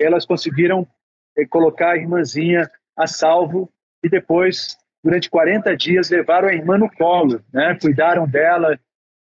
elas 0.00 0.24
conseguiram 0.24 0.88
é, 1.36 1.44
colocar 1.44 1.90
a 1.90 1.96
irmãzinha 1.98 2.70
a 2.96 3.06
salvo 3.06 3.70
e 4.02 4.08
depois, 4.08 4.78
durante 5.04 5.28
40 5.28 5.76
dias, 5.76 6.08
levaram 6.08 6.48
a 6.48 6.54
irmã 6.54 6.78
no 6.78 6.90
colo, 6.90 7.42
né? 7.52 7.76
cuidaram 7.78 8.26
dela, 8.26 8.78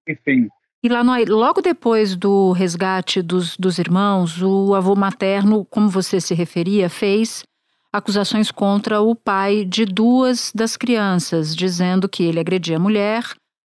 enfim. 0.07 0.47
E 0.81 0.87
lá 0.87 1.03
no, 1.03 1.13
logo 1.27 1.61
depois 1.61 2.15
do 2.15 2.53
resgate 2.53 3.21
dos, 3.21 3.57
dos 3.57 3.77
irmãos, 3.77 4.41
o 4.41 4.73
avô 4.73 4.95
materno, 4.95 5.65
como 5.65 5.89
você 5.89 6.21
se 6.21 6.33
referia, 6.33 6.89
fez 6.89 7.43
acusações 7.91 8.51
contra 8.51 9.01
o 9.01 9.13
pai 9.13 9.65
de 9.65 9.83
duas 9.83 10.53
das 10.55 10.77
crianças, 10.77 11.53
dizendo 11.53 12.07
que 12.07 12.23
ele 12.23 12.39
agredia 12.39 12.77
a 12.77 12.79
mulher, 12.79 13.23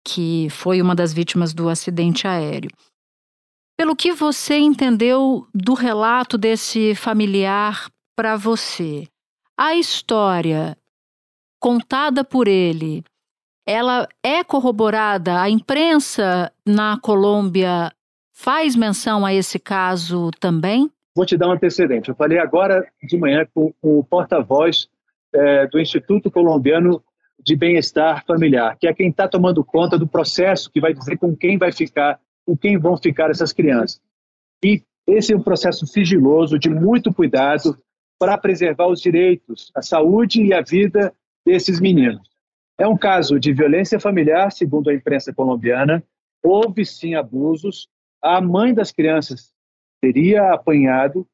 que 0.07 0.49
foi 0.51 0.83
uma 0.83 0.95
das 0.95 1.13
vítimas 1.13 1.55
do 1.55 1.69
acidente 1.69 2.27
aéreo. 2.27 2.71
Pelo 3.77 3.97
que 3.97 4.13
você 4.13 4.57
entendeu 4.57 5.47
do 5.53 5.75
relato 5.75 6.39
desse 6.39 6.95
familiar 6.95 7.91
para 8.15 8.37
você, 8.37 9.09
a 9.59 9.75
história 9.75 10.77
contada 11.61 12.23
por 12.23 12.47
ele, 12.47 13.03
ela 13.67 14.07
é 14.23 14.45
corroborada? 14.45 15.41
A 15.41 15.49
imprensa 15.49 16.53
na 16.67 16.99
Colômbia 17.01 17.91
faz 18.33 18.77
menção 18.77 19.25
a 19.25 19.33
esse 19.33 19.59
caso 19.59 20.31
também? 20.39 20.91
Vou 21.17 21.25
te 21.25 21.37
dar 21.37 21.49
um 21.49 21.53
antecedente. 21.53 22.09
Eu 22.09 22.15
falei 22.15 22.39
agora 22.39 22.87
de 23.03 23.17
manhã 23.17 23.47
com, 23.55 23.73
com 23.81 23.99
o 23.99 24.05
porta-voz 24.05 24.89
é, 25.33 25.67
do 25.67 25.81
Instituto 25.81 26.31
Colombiano 26.31 27.03
de 27.45 27.55
Bem-Estar 27.55 28.25
Familiar, 28.25 28.77
que 28.79 28.89
é 28.89 28.95
quem 28.95 29.11
está 29.11 29.29
tomando 29.29 29.63
conta 29.63 29.99
do 29.99 30.09
processo 30.09 30.71
que 30.71 30.81
vai 30.81 30.95
dizer 30.95 31.19
com 31.19 31.37
quem 31.37 31.59
vai 31.59 31.71
ficar, 31.71 32.19
com 32.47 32.57
quem 32.57 32.79
vão 32.79 32.97
ficar 32.97 33.31
essas 33.31 33.53
crianças. 33.53 34.01
E 34.65 34.83
esse 35.07 35.35
é 35.35 35.37
um 35.37 35.43
processo 35.43 35.87
sigiloso, 35.87 36.59
de 36.59 36.71
muito 36.71 37.13
cuidado, 37.13 37.79
para 38.19 38.39
preservar 38.39 38.87
os 38.87 39.03
direitos, 39.03 39.71
a 39.77 39.83
saúde 39.83 40.43
e 40.43 40.55
a 40.55 40.63
vida 40.63 41.13
desses 41.45 41.79
meninos. 41.79 42.27
É 42.79 42.89
um 42.89 42.97
caso 42.97 43.39
de 43.39 43.53
violência 43.53 44.01
familiar, 44.01 44.51
segundo 44.51 44.89
a 44.89 44.95
imprensa 44.95 45.33
colombiana. 45.33 46.03
Houve 46.43 46.87
sim 46.87 47.15
abusos. 47.15 47.89
A 48.23 48.41
mãe 48.41 48.73
das 48.73 48.91
crianças 48.91 49.53
teria 50.01 50.53
apanhado. 50.53 51.27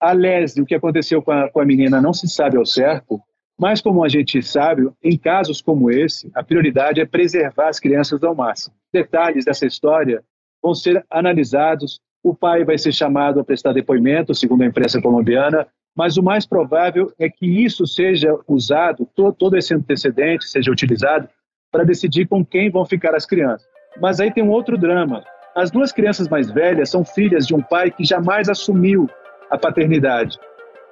A 0.00 0.12
Leslie, 0.12 0.62
o 0.62 0.66
que 0.66 0.76
aconteceu 0.76 1.20
com 1.20 1.32
a, 1.32 1.50
com 1.50 1.60
a 1.60 1.64
menina 1.64 2.00
não 2.00 2.12
se 2.12 2.28
sabe 2.28 2.56
ao 2.56 2.64
certo, 2.64 3.20
mas 3.58 3.80
como 3.80 4.04
a 4.04 4.08
gente 4.08 4.40
sabe, 4.40 4.88
em 5.02 5.18
casos 5.18 5.60
como 5.60 5.90
esse, 5.90 6.30
a 6.32 6.44
prioridade 6.44 7.00
é 7.00 7.04
preservar 7.04 7.68
as 7.68 7.80
crianças 7.80 8.22
ao 8.22 8.34
máximo. 8.34 8.74
Detalhes 8.92 9.44
dessa 9.44 9.66
história 9.66 10.22
vão 10.62 10.74
ser 10.74 11.04
analisados. 11.10 12.00
O 12.22 12.34
pai 12.34 12.64
vai 12.64 12.78
ser 12.78 12.92
chamado 12.92 13.40
a 13.40 13.44
prestar 13.44 13.72
depoimento, 13.72 14.34
segundo 14.34 14.62
a 14.62 14.66
imprensa 14.66 15.02
colombiana, 15.02 15.66
mas 15.96 16.16
o 16.16 16.22
mais 16.22 16.46
provável 16.46 17.12
é 17.18 17.28
que 17.28 17.46
isso 17.46 17.84
seja 17.84 18.32
usado, 18.46 19.08
todo, 19.16 19.56
esse 19.56 19.74
antecedente 19.74 20.48
seja 20.48 20.70
utilizado 20.70 21.28
para 21.72 21.84
decidir 21.84 22.28
com 22.28 22.44
quem 22.44 22.70
vão 22.70 22.86
ficar 22.86 23.14
as 23.16 23.26
crianças. 23.26 23.66
Mas 24.00 24.20
aí 24.20 24.32
tem 24.32 24.44
um 24.44 24.50
outro 24.50 24.78
drama. 24.78 25.24
As 25.56 25.72
duas 25.72 25.90
crianças 25.90 26.28
mais 26.28 26.48
velhas 26.50 26.90
são 26.90 27.04
filhas 27.04 27.44
de 27.46 27.54
um 27.54 27.60
pai 27.60 27.90
que 27.90 28.04
jamais 28.04 28.48
assumiu 28.48 29.10
a 29.50 29.58
paternidade. 29.58 30.38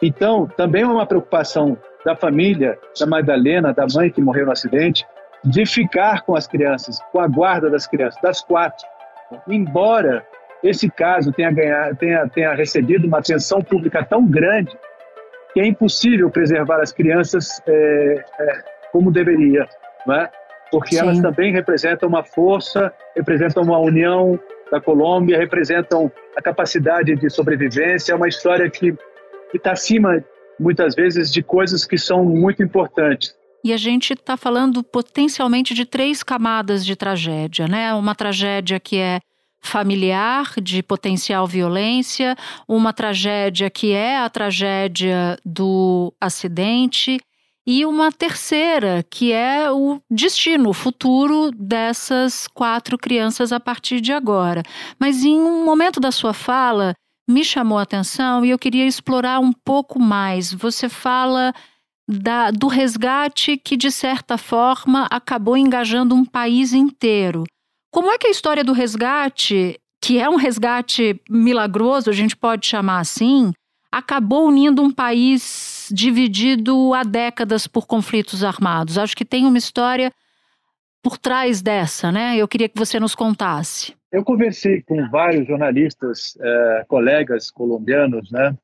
Então, 0.02 0.49
também 0.56 0.82
é 0.82 0.87
uma 0.87 1.06
preocupação 1.06 1.78
da 2.07 2.15
família, 2.15 2.79
da 3.01 3.05
Madalena, 3.05 3.75
da 3.75 3.85
mãe 3.93 4.09
que 4.09 4.21
morreu 4.21 4.47
no 4.47 4.53
acidente, 4.53 5.05
de 5.45 5.67
ficar 5.67 6.23
com 6.23 6.37
as 6.37 6.47
crianças, 6.47 7.01
com 7.11 7.19
a 7.19 7.27
guarda 7.27 7.69
das 7.69 7.85
crianças, 7.85 8.23
das 8.23 8.41
quatro. 8.41 8.87
Embora 9.49 10.25
esse 10.63 10.89
caso 10.89 11.33
tenha, 11.33 11.51
ganhado, 11.51 11.97
tenha, 11.97 12.29
tenha 12.29 12.55
recebido 12.55 13.09
uma 13.09 13.19
atenção 13.19 13.61
pública 13.61 14.05
tão 14.05 14.25
grande 14.25 14.71
que 15.53 15.59
é 15.59 15.67
impossível 15.67 16.31
preservar 16.31 16.81
as 16.81 16.93
crianças 16.93 17.61
é, 17.67 18.25
é, 18.39 18.65
como 18.93 19.11
deveria, 19.11 19.67
não 20.07 20.15
é? 20.15 20.31
porque 20.71 20.95
Sim. 20.95 21.01
elas 21.01 21.21
também 21.21 21.53
representam 21.53 22.09
uma 22.09 22.23
força, 22.23 22.93
representam 23.17 23.65
uma 23.65 23.79
união 23.79 24.39
da 24.71 24.81
Colômbia, 24.81 25.39
representam 25.39 26.11
a 26.37 26.43
capacidade 26.43 27.17
de 27.17 27.31
sobrevivência, 27.31 28.13
é 28.13 28.17
uma 28.17 28.29
história 28.29 28.71
que 28.71 28.95
está 29.55 29.73
acima, 29.73 30.23
muitas 30.59 30.95
vezes, 30.95 31.33
de 31.33 31.43
coisas 31.43 31.85
que 31.85 31.99
são 31.99 32.25
muito 32.25 32.63
importantes. 32.63 33.35
E 33.65 33.73
a 33.73 33.77
gente 33.77 34.13
está 34.13 34.37
falando 34.37 34.83
potencialmente 34.83 35.75
de 35.75 35.85
três 35.85 36.23
camadas 36.23 36.85
de 36.85 36.95
tragédia, 36.95 37.67
né? 37.67 37.93
Uma 37.95 38.15
tragédia 38.15 38.79
que 38.79 38.97
é 38.97 39.19
familiar 39.61 40.55
de 40.63 40.83
potencial 40.83 41.47
violência, 41.47 42.37
uma 42.69 42.93
tragédia 42.93 43.69
que 43.69 43.93
é 43.93 44.19
a 44.19 44.31
tragédia 44.31 45.37
do 45.45 46.15
acidente 46.21 47.19
e 47.67 47.85
uma 47.85 48.13
terceira, 48.13 49.05
que 49.11 49.33
é 49.33 49.69
o 49.73 50.01
destino, 50.09 50.69
o 50.69 50.73
futuro 50.73 51.51
dessas 51.51 52.47
quatro 52.47 52.97
crianças 52.97 53.53
a 53.53 53.59
partir 53.59 54.01
de 54.01 54.13
agora. 54.13 54.63
Mas 55.01 55.25
em 55.25 55.37
um 55.41 55.65
momento 55.65 55.99
da 55.99 56.13
sua 56.13 56.33
fala, 56.33 56.95
me 57.28 57.45
chamou 57.45 57.78
a 57.78 57.83
atenção 57.83 58.45
e 58.45 58.50
eu 58.50 58.59
queria 58.59 58.87
explorar 58.87 59.40
um 59.40 59.52
pouco 59.52 59.99
mais. 59.99 60.52
Você 60.52 60.88
fala 60.88 61.52
da, 62.09 62.50
do 62.50 62.68
resgate 62.68 63.56
que, 63.56 63.76
de 63.76 63.90
certa 63.90 64.38
forma, 64.38 65.06
acabou 65.11 65.56
engajando 65.56 66.14
um 66.14 66.25
país 66.25 66.73
inteiro. 66.73 67.45
Como 67.90 68.11
é 68.11 68.18
que 68.18 68.28
a 68.28 68.30
história 68.30 68.62
do 68.62 68.73
resgate, 68.73 69.80
que 70.00 70.18
é 70.18 70.28
um 70.28 70.37
resgate 70.37 71.21
milagroso, 71.28 72.11
a 72.11 72.12
gente 72.12 72.37
pode 72.37 72.66
chamar 72.66 73.00
assim, 73.00 73.52
acabou 73.90 74.47
unindo 74.47 74.83
um 74.83 74.90
país 74.90 75.88
dividido 75.90 76.92
há 76.95 77.02
décadas 77.02 77.66
por 77.66 77.87
conflitos 77.87 78.45
armados. 78.45 78.99
Acho 78.99 79.16
que 79.16 79.25
tem 79.25 79.47
uma 79.47 79.59
história 79.59 80.12
por 81.02 81.18
trás 81.18 81.62
dessa, 81.62 82.12
né? 82.12 82.37
Eu 82.37 82.47
queria 82.47 82.68
que 82.68 82.78
você 82.78 83.00
nos 83.00 83.14
contasse. 83.14 83.96
Eu 84.13 84.25
conversei 84.25 84.83
com 84.83 85.09
vários 85.11 85.47
jornalistas, 85.47 86.37
eh, 86.41 86.85
colegas 86.89 87.51
colombianos, 87.51 88.31
né, 88.31 88.57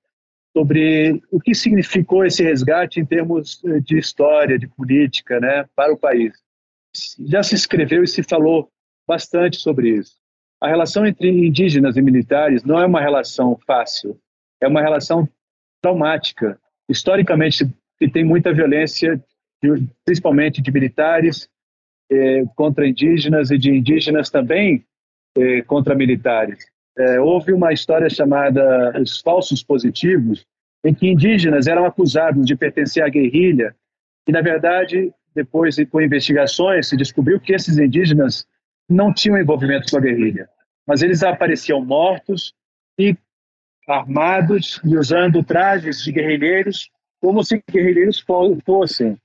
sobre 0.56 1.20
o 1.30 1.40
que 1.40 1.54
significou 1.54 2.24
esse 2.24 2.42
resgate 2.42 3.00
em 3.00 3.04
termos 3.04 3.62
eh, 3.64 3.80
de 3.80 3.98
história, 3.98 4.58
de 4.58 4.68
política, 4.68 5.40
né, 5.40 5.66
para 5.74 5.92
o 5.92 5.98
país. 5.98 6.32
Já 7.26 7.42
se 7.42 7.54
escreveu 7.54 8.04
e 8.04 8.08
se 8.08 8.22
falou 8.22 8.70
bastante 9.06 9.56
sobre 9.56 9.90
isso. 9.90 10.16
A 10.60 10.68
relação 10.68 11.04
entre 11.04 11.28
indígenas 11.28 11.96
e 11.96 12.02
militares 12.02 12.62
não 12.62 12.78
é 12.78 12.86
uma 12.86 13.00
relação 13.00 13.58
fácil 13.66 14.18
é 14.62 14.68
uma 14.68 14.80
relação 14.80 15.28
traumática. 15.82 16.58
Historicamente, 16.88 17.68
que 17.98 18.08
tem 18.08 18.24
muita 18.24 18.54
violência, 18.54 19.22
principalmente 20.04 20.62
de 20.62 20.70
militares 20.70 21.48
eh, 22.10 22.44
contra 22.54 22.86
indígenas 22.86 23.50
e 23.50 23.58
de 23.58 23.70
indígenas 23.70 24.30
também 24.30 24.84
eh, 25.36 25.62
contra 25.62 25.94
militares. 25.94 26.64
Eh, 26.98 27.20
houve 27.20 27.52
uma 27.52 27.72
história 27.72 28.08
chamada 28.10 28.92
os 29.00 29.20
falsos 29.20 29.62
positivos, 29.62 30.46
em 30.84 30.92
que 30.92 31.08
indígenas 31.08 31.66
eram 31.66 31.84
acusados 31.84 32.44
de 32.46 32.56
pertencer 32.56 33.02
à 33.02 33.08
guerrilha 33.08 33.74
e, 34.28 34.32
na 34.32 34.40
verdade, 34.40 35.12
depois 35.34 35.76
com 35.90 36.00
investigações, 36.00 36.88
se 36.88 36.96
descobriu 36.96 37.40
que 37.40 37.54
esses 37.54 37.78
indígenas 37.78 38.46
não 38.88 39.12
tinham 39.12 39.38
envolvimento 39.38 39.90
com 39.90 39.96
a 39.96 40.00
guerrilha, 40.00 40.48
mas 40.86 41.02
eles 41.02 41.22
apareciam 41.22 41.84
mortos 41.84 42.54
e 42.98 43.16
armados 43.88 44.80
e 44.84 44.96
usando 44.96 45.42
trajes 45.42 46.02
de 46.02 46.12
guerrilheiros 46.12 46.90
como 47.20 47.42
se 47.42 47.62
guerrilheiros 47.70 48.24
fossem. 48.64 49.16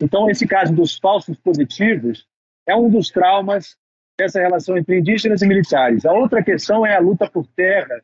Então, 0.00 0.28
esse 0.28 0.46
caso 0.46 0.74
dos 0.74 0.98
falsos 0.98 1.38
positivos 1.38 2.26
é 2.66 2.74
um 2.74 2.90
dos 2.90 3.10
traumas 3.10 3.76
dessa 4.18 4.40
relação 4.40 4.76
entre 4.76 4.98
indígenas 4.98 5.42
e 5.42 5.46
militares. 5.46 6.04
A 6.04 6.12
outra 6.12 6.42
questão 6.42 6.84
é 6.86 6.94
a 6.94 7.00
luta 7.00 7.28
por 7.28 7.46
terra, 7.48 8.02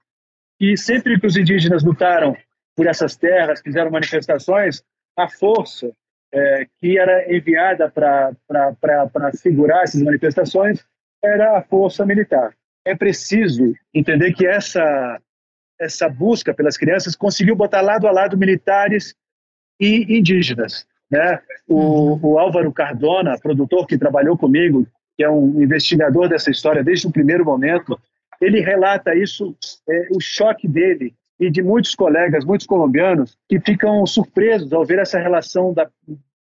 e 0.60 0.76
sempre 0.76 1.18
que 1.20 1.26
os 1.26 1.36
indígenas 1.36 1.84
lutaram 1.84 2.36
por 2.74 2.86
essas 2.86 3.16
terras, 3.16 3.60
fizeram 3.60 3.90
manifestações, 3.90 4.82
a 5.16 5.28
força 5.28 5.92
é, 6.32 6.66
que 6.78 6.98
era 6.98 7.34
enviada 7.34 7.90
para 7.90 9.32
segurar 9.32 9.82
essas 9.82 10.02
manifestações 10.02 10.84
era 11.22 11.58
a 11.58 11.62
força 11.62 12.04
militar. 12.06 12.54
É 12.84 12.94
preciso 12.94 13.74
entender 13.92 14.32
que 14.32 14.46
essa 14.46 15.20
essa 15.80 16.08
busca 16.08 16.52
pelas 16.52 16.76
crianças 16.76 17.14
conseguiu 17.14 17.54
botar 17.54 17.80
lado 17.80 18.08
a 18.08 18.10
lado 18.10 18.36
militares 18.36 19.14
e 19.78 20.18
indígenas. 20.18 20.86
Né? 21.08 21.40
O, 21.68 21.76
uhum. 21.76 22.20
o 22.22 22.38
Álvaro 22.38 22.72
Cardona, 22.72 23.38
produtor 23.38 23.86
que 23.86 23.96
trabalhou 23.96 24.36
comigo, 24.36 24.86
que 25.18 25.24
é 25.24 25.28
um 25.28 25.60
investigador 25.60 26.28
dessa 26.28 26.48
história 26.48 26.84
desde 26.84 27.08
o 27.08 27.10
primeiro 27.10 27.44
momento, 27.44 27.98
ele 28.40 28.60
relata 28.60 29.16
isso, 29.16 29.52
é, 29.90 30.06
o 30.12 30.20
choque 30.20 30.68
dele 30.68 31.12
e 31.40 31.50
de 31.50 31.60
muitos 31.60 31.96
colegas, 31.96 32.44
muitos 32.44 32.68
colombianos, 32.68 33.36
que 33.48 33.58
ficam 33.58 34.06
surpresos 34.06 34.72
ao 34.72 34.86
ver 34.86 35.00
essa 35.00 35.18
relação 35.18 35.74
da, 35.74 35.90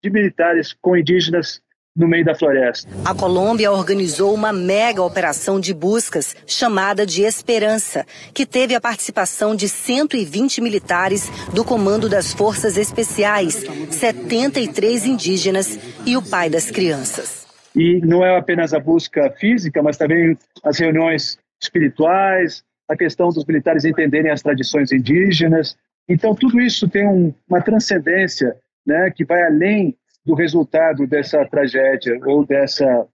de 0.02 0.10
militares 0.10 0.74
com 0.80 0.96
indígenas 0.96 1.60
no 1.94 2.08
meio 2.08 2.24
da 2.24 2.34
floresta. 2.34 2.88
A 3.04 3.14
Colômbia 3.14 3.70
organizou 3.70 4.34
uma 4.34 4.52
mega 4.52 5.02
operação 5.02 5.60
de 5.60 5.74
buscas 5.74 6.34
chamada 6.46 7.04
de 7.04 7.22
Esperança, 7.22 8.06
que 8.32 8.46
teve 8.46 8.74
a 8.74 8.80
participação 8.80 9.54
de 9.54 9.68
120 9.68 10.62
militares 10.62 11.30
do 11.52 11.64
Comando 11.64 12.08
das 12.08 12.32
Forças 12.32 12.78
Especiais, 12.78 13.64
73 13.90 15.04
indígenas 15.04 15.78
e 16.06 16.16
o 16.16 16.22
pai 16.22 16.48
das 16.48 16.70
crianças. 16.70 17.43
E 17.74 18.00
não 18.00 18.24
é 18.24 18.36
apenas 18.36 18.72
a 18.72 18.78
busca 18.78 19.30
física, 19.32 19.82
mas 19.82 19.96
também 19.96 20.36
as 20.62 20.78
reuniões 20.78 21.38
espirituais, 21.60 22.64
a 22.88 22.96
questão 22.96 23.30
dos 23.30 23.44
militares 23.44 23.84
entenderem 23.84 24.30
as 24.30 24.42
tradições 24.42 24.92
indígenas. 24.92 25.76
Então, 26.08 26.34
tudo 26.34 26.60
isso 26.60 26.88
tem 26.88 27.06
um, 27.08 27.34
uma 27.48 27.60
transcendência 27.60 28.54
né, 28.86 29.10
que 29.10 29.24
vai 29.24 29.42
além 29.42 29.96
do 30.24 30.34
resultado 30.34 31.06
dessa 31.06 31.44
tragédia 31.46 32.18
ou 32.24 32.46
dessa, 32.46 33.06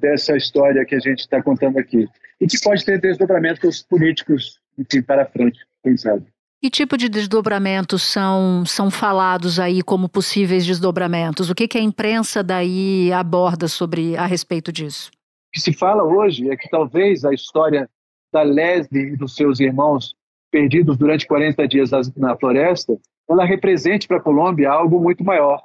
dessa 0.00 0.36
história 0.36 0.84
que 0.84 0.94
a 0.94 1.00
gente 1.00 1.20
está 1.20 1.42
contando 1.42 1.78
aqui. 1.78 2.06
E 2.40 2.46
que 2.46 2.60
pode 2.60 2.84
ter 2.84 3.00
desdobramentos 3.00 3.82
políticos 3.82 4.60
enfim, 4.78 5.02
para 5.02 5.26
frente, 5.26 5.58
quem 5.82 5.96
sabe. 5.96 6.26
Que 6.62 6.70
tipo 6.70 6.96
de 6.96 7.08
desdobramentos 7.08 8.02
são, 8.02 8.64
são 8.66 8.90
falados 8.90 9.60
aí 9.60 9.82
como 9.82 10.08
possíveis 10.08 10.64
desdobramentos? 10.64 11.50
O 11.50 11.54
que, 11.54 11.68
que 11.68 11.78
a 11.78 11.82
imprensa 11.82 12.42
daí 12.42 13.12
aborda 13.12 13.68
sobre 13.68 14.16
a 14.16 14.26
respeito 14.26 14.72
disso? 14.72 15.10
O 15.48 15.52
que 15.52 15.60
se 15.60 15.72
fala 15.72 16.02
hoje 16.02 16.50
é 16.50 16.56
que 16.56 16.68
talvez 16.68 17.24
a 17.24 17.32
história 17.32 17.88
da 18.32 18.42
Leslie 18.42 19.12
e 19.12 19.16
dos 19.16 19.34
seus 19.34 19.60
irmãos 19.60 20.14
perdidos 20.50 20.96
durante 20.96 21.26
40 21.26 21.68
dias 21.68 21.90
na 22.16 22.36
floresta, 22.36 22.96
ela 23.28 23.44
represente 23.44 24.08
para 24.08 24.16
a 24.16 24.22
Colômbia 24.22 24.70
algo 24.70 25.00
muito 25.00 25.22
maior 25.22 25.60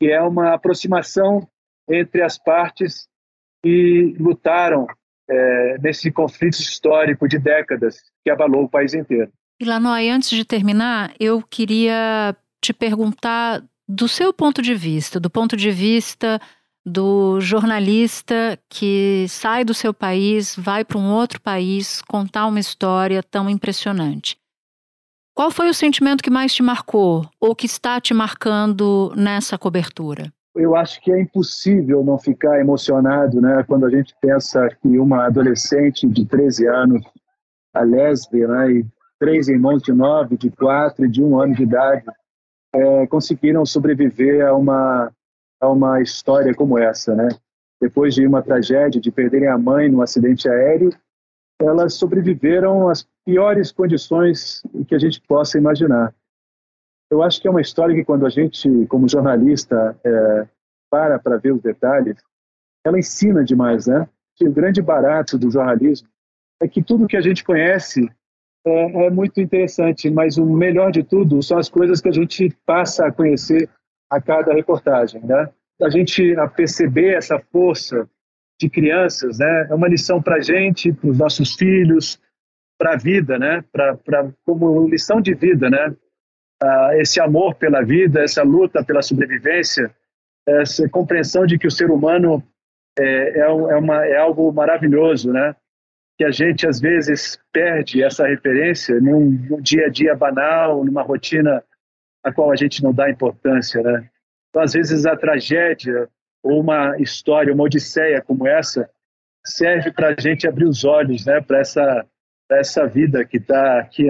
que 0.00 0.10
é 0.10 0.20
uma 0.22 0.54
aproximação 0.54 1.46
entre 1.88 2.22
as 2.22 2.38
partes 2.38 3.06
que 3.62 4.16
lutaram 4.18 4.86
é, 5.28 5.78
nesse 5.78 6.10
conflito 6.10 6.54
histórico 6.54 7.28
de 7.28 7.38
décadas 7.38 8.00
que 8.24 8.30
abalou 8.30 8.64
o 8.64 8.68
país 8.68 8.94
inteiro. 8.94 9.30
Ilanoy, 9.60 10.08
antes 10.08 10.30
de 10.30 10.42
terminar, 10.42 11.12
eu 11.20 11.42
queria 11.42 12.34
te 12.62 12.72
perguntar 12.72 13.62
do 13.86 14.08
seu 14.08 14.32
ponto 14.32 14.62
de 14.62 14.74
vista, 14.74 15.20
do 15.20 15.28
ponto 15.28 15.54
de 15.54 15.70
vista 15.70 16.40
do 16.82 17.38
jornalista 17.40 18.58
que 18.70 19.26
sai 19.28 19.62
do 19.62 19.74
seu 19.74 19.92
país, 19.92 20.56
vai 20.56 20.82
para 20.82 20.96
um 20.96 21.12
outro 21.12 21.38
país 21.42 22.00
contar 22.08 22.46
uma 22.46 22.58
história 22.58 23.22
tão 23.22 23.50
impressionante. 23.50 24.38
Qual 25.34 25.50
foi 25.50 25.68
o 25.68 25.74
sentimento 25.74 26.22
que 26.22 26.30
mais 26.30 26.54
te 26.54 26.62
marcou 26.62 27.28
ou 27.38 27.54
que 27.54 27.66
está 27.66 28.00
te 28.00 28.14
marcando 28.14 29.12
nessa 29.14 29.58
cobertura? 29.58 30.32
Eu 30.54 30.74
acho 30.74 31.02
que 31.02 31.12
é 31.12 31.20
impossível 31.20 32.02
não 32.02 32.18
ficar 32.18 32.58
emocionado, 32.60 33.42
né, 33.42 33.62
quando 33.68 33.84
a 33.84 33.90
gente 33.90 34.14
pensa 34.22 34.68
que 34.80 34.98
uma 34.98 35.26
adolescente 35.26 36.06
de 36.08 36.24
13 36.24 36.66
anos, 36.66 37.04
a 37.74 37.82
lésbia, 37.82 38.48
né, 38.48 38.72
e 38.72 38.86
três 39.20 39.48
irmãos 39.48 39.82
de 39.82 39.92
9, 39.92 40.36
de 40.38 40.50
4 40.50 41.04
e 41.04 41.08
de 41.08 41.22
1 41.22 41.38
ano 41.38 41.54
de 41.54 41.62
idade, 41.62 42.04
é, 42.74 43.06
conseguiram 43.06 43.66
sobreviver 43.66 44.46
a 44.46 44.54
uma, 44.54 45.12
a 45.60 45.68
uma 45.68 46.00
história 46.00 46.54
como 46.54 46.78
essa, 46.78 47.14
né? 47.14 47.28
Depois 47.80 48.14
de 48.14 48.26
uma 48.26 48.42
tragédia, 48.42 49.00
de 49.00 49.12
perderem 49.12 49.48
a 49.48 49.58
mãe 49.58 49.88
num 49.88 50.00
acidente 50.00 50.48
aéreo, 50.48 50.90
elas 51.60 51.94
sobreviveram 51.94 52.88
às 52.88 53.06
piores 53.24 53.70
condições 53.70 54.62
que 54.88 54.94
a 54.94 54.98
gente 54.98 55.20
possa 55.20 55.58
imaginar. 55.58 56.14
Eu 57.10 57.22
acho 57.22 57.40
que 57.40 57.48
é 57.48 57.50
uma 57.50 57.60
história 57.60 57.94
que 57.94 58.04
quando 58.04 58.24
a 58.24 58.30
gente, 58.30 58.86
como 58.86 59.08
jornalista, 59.08 59.98
é, 60.02 60.48
para 60.90 61.18
para 61.18 61.36
ver 61.36 61.52
os 61.52 61.60
detalhes, 61.60 62.16
ela 62.84 62.98
ensina 62.98 63.44
demais, 63.44 63.86
né? 63.86 64.08
Que 64.36 64.48
o 64.48 64.52
grande 64.52 64.80
barato 64.80 65.36
do 65.36 65.50
jornalismo 65.50 66.08
é 66.62 66.68
que 66.68 66.82
tudo 66.82 67.06
que 67.06 67.16
a 67.16 67.20
gente 67.20 67.44
conhece 67.44 68.10
é, 68.66 69.06
é 69.06 69.10
muito 69.10 69.40
interessante, 69.40 70.10
mas 70.10 70.36
o 70.36 70.44
melhor 70.44 70.90
de 70.90 71.02
tudo 71.02 71.42
são 71.42 71.58
as 71.58 71.68
coisas 71.68 72.00
que 72.00 72.08
a 72.08 72.12
gente 72.12 72.54
passa 72.66 73.06
a 73.06 73.12
conhecer 73.12 73.68
a 74.10 74.20
cada 74.20 74.52
reportagem, 74.52 75.24
né? 75.24 75.48
A 75.82 75.88
gente 75.88 76.36
a 76.36 76.46
perceber 76.46 77.14
essa 77.14 77.38
força 77.38 78.08
de 78.60 78.68
crianças, 78.68 79.38
né? 79.38 79.68
É 79.70 79.74
uma 79.74 79.88
lição 79.88 80.20
para 80.20 80.36
a 80.36 80.40
gente, 80.40 80.92
para 80.92 81.10
os 81.10 81.18
nossos 81.18 81.54
filhos, 81.54 82.20
para 82.78 82.94
a 82.94 82.96
vida, 82.96 83.38
né? 83.38 83.64
Para 83.72 84.30
como 84.44 84.86
lição 84.88 85.20
de 85.20 85.34
vida, 85.34 85.70
né? 85.70 85.94
Ah, 86.62 86.90
esse 86.96 87.18
amor 87.20 87.54
pela 87.54 87.82
vida, 87.82 88.22
essa 88.22 88.42
luta 88.42 88.84
pela 88.84 89.00
sobrevivência, 89.00 89.90
essa 90.46 90.86
compreensão 90.88 91.46
de 91.46 91.58
que 91.58 91.66
o 91.66 91.70
ser 91.70 91.90
humano 91.90 92.42
é, 92.98 93.38
é, 93.38 93.40
é, 93.40 93.76
uma, 93.76 94.06
é 94.06 94.16
algo 94.18 94.52
maravilhoso, 94.52 95.32
né? 95.32 95.56
Que 96.20 96.24
a 96.24 96.30
gente 96.30 96.66
às 96.66 96.78
vezes 96.78 97.40
perde 97.50 98.02
essa 98.02 98.26
referência 98.26 99.00
num, 99.00 99.30
num 99.30 99.58
dia 99.62 99.86
a 99.86 99.88
dia 99.88 100.14
banal, 100.14 100.84
numa 100.84 101.00
rotina 101.00 101.64
a 102.22 102.30
qual 102.30 102.52
a 102.52 102.56
gente 102.56 102.82
não 102.82 102.92
dá 102.92 103.08
importância, 103.08 103.82
né? 103.82 104.06
Então, 104.50 104.60
às 104.60 104.74
vezes 104.74 105.06
a 105.06 105.16
tragédia 105.16 106.10
ou 106.42 106.60
uma 106.60 106.94
história, 106.98 107.54
uma 107.54 107.64
odisseia 107.64 108.20
como 108.20 108.46
essa, 108.46 108.86
serve 109.42 109.92
para 109.92 110.08
a 110.08 110.20
gente 110.20 110.46
abrir 110.46 110.66
os 110.66 110.84
olhos 110.84 111.24
né, 111.24 111.40
para 111.40 111.60
essa, 111.60 112.06
essa 112.50 112.86
vida 112.86 113.24
que 113.24 113.38
está 113.38 113.78
aqui, 113.80 114.06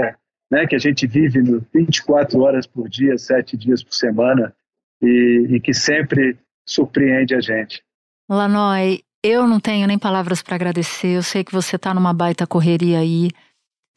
né, 0.51 0.67
que 0.67 0.75
a 0.75 0.81
gente 0.81 1.07
vive 1.07 1.41
no 1.41 1.65
24 1.73 2.41
horas 2.41 2.67
por 2.67 2.89
dia, 2.89 3.17
sete 3.19 3.57
dias 3.57 3.85
por 3.85 3.95
semana, 3.95 4.53
e, 5.01 5.47
e 5.51 5.61
que 5.61 5.73
sempre 5.73 6.37
surpreende 6.67 7.37
a 7.37 7.41
gente. 7.41 7.85
Lanoy, 8.29 9.01
eu 9.23 9.47
não 9.47 9.61
tenho 9.61 9.87
nem 9.87 9.99
palavras 9.99 10.43
para 10.43 10.55
agradecer. 10.55 11.17
Eu 11.17 11.23
sei 11.23 11.45
que 11.45 11.53
você 11.53 11.77
está 11.77 11.93
numa 11.93 12.13
baita 12.13 12.47
correria 12.47 12.99
aí. 12.99 13.31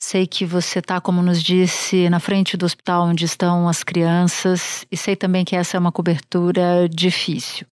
Sei 0.01 0.27
que 0.27 0.45
você 0.45 0.79
está, 0.79 0.99
como 0.99 1.21
nos 1.21 1.41
disse, 1.41 2.09
na 2.09 2.19
frente 2.19 2.57
do 2.57 2.65
hospital 2.65 3.07
onde 3.07 3.23
estão 3.23 3.69
as 3.69 3.83
crianças. 3.83 4.85
E 4.91 4.97
sei 4.97 5.15
também 5.15 5.45
que 5.45 5.55
essa 5.55 5.77
é 5.77 5.79
uma 5.79 5.93
cobertura 5.93 6.89
difícil. 6.89 7.65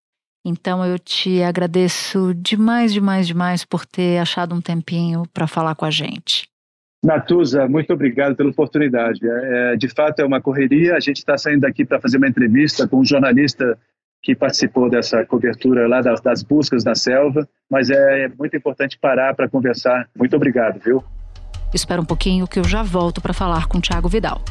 Então 0.46 0.86
eu 0.86 0.98
te 1.00 1.42
agradeço 1.42 2.34
demais, 2.36 2.94
demais, 2.94 3.28
demais 3.28 3.66
por 3.66 3.86
ter 3.86 4.20
achado 4.20 4.56
um 4.56 4.62
tempinho 4.62 5.24
para 5.34 5.48
falar 5.48 5.76
com 5.76 5.86
a 5.86 5.92
gente. 5.92 6.48
Natuza, 7.04 7.68
muito 7.68 7.94
obrigado 7.94 8.36
pela 8.36 8.50
oportunidade. 8.50 9.22
É, 9.24 9.76
de 9.76 9.88
fato, 9.88 10.20
é 10.20 10.26
uma 10.26 10.42
correria. 10.42 10.96
A 10.96 11.00
gente 11.00 11.18
está 11.18 11.38
saindo 11.38 11.62
daqui 11.62 11.86
para 11.86 12.00
fazer 12.00 12.18
uma 12.18 12.28
entrevista 12.28 12.88
com 12.88 13.00
um 13.00 13.06
jornalista 13.06 13.78
que 14.22 14.36
participou 14.36 14.90
dessa 14.90 15.26
cobertura 15.26 15.88
lá 15.88 16.02
das, 16.02 16.22
das 16.22 16.44
buscas 16.44 16.84
na 16.84 16.96
selva, 16.96 17.48
mas 17.70 17.90
é, 17.90 18.26
é 18.26 18.28
muito 18.28 18.56
importante 18.56 18.98
parar 19.00 19.34
para 19.34 19.50
conversar. 19.50 20.10
Muito 20.16 20.36
obrigado, 20.36 20.80
viu? 20.80 21.04
Espera 21.74 22.02
um 22.02 22.06
pouquinho 22.06 22.48
que 22.48 22.60
eu 22.60 22.64
já 22.64 22.82
volto 22.84 23.22
para 23.22 23.34
falar 23.34 23.68
com 23.68 23.78
o 23.78 23.82
Thiago 23.82 24.10
Vidal. 24.10 24.42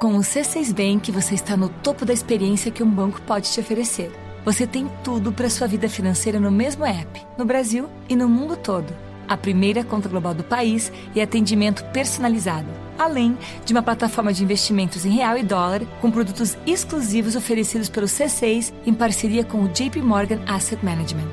Com 0.00 0.16
o 0.16 0.20
C6 0.20 0.72
Bank, 0.72 1.10
você 1.10 1.34
está 1.34 1.56
no 1.56 1.68
topo 1.68 2.04
da 2.04 2.12
experiência 2.12 2.70
que 2.70 2.82
um 2.82 2.90
banco 2.90 3.20
pode 3.22 3.50
te 3.52 3.60
oferecer. 3.60 4.10
Você 4.44 4.66
tem 4.66 4.88
tudo 5.04 5.32
para 5.32 5.50
sua 5.50 5.66
vida 5.66 5.88
financeira 5.88 6.40
no 6.40 6.50
mesmo 6.50 6.84
app, 6.86 7.20
no 7.36 7.44
Brasil 7.44 7.88
e 8.08 8.16
no 8.16 8.28
mundo 8.28 8.56
todo. 8.56 8.90
A 9.28 9.36
primeira 9.36 9.84
conta 9.84 10.08
global 10.08 10.32
do 10.32 10.42
país 10.42 10.90
e 11.14 11.20
atendimento 11.20 11.84
personalizado, 11.92 12.66
além 13.00 13.36
de 13.64 13.72
uma 13.72 13.82
plataforma 13.82 14.32
de 14.32 14.44
investimentos 14.44 15.06
em 15.06 15.10
real 15.10 15.38
e 15.38 15.42
dólar 15.42 15.80
com 16.00 16.10
produtos 16.10 16.56
exclusivos 16.66 17.34
oferecidos 17.34 17.88
pelo 17.88 18.06
C6 18.06 18.72
em 18.86 18.92
parceria 18.92 19.42
com 19.42 19.62
o 19.62 19.68
JP 19.68 20.02
Morgan 20.02 20.40
Asset 20.46 20.84
Management. 20.84 21.30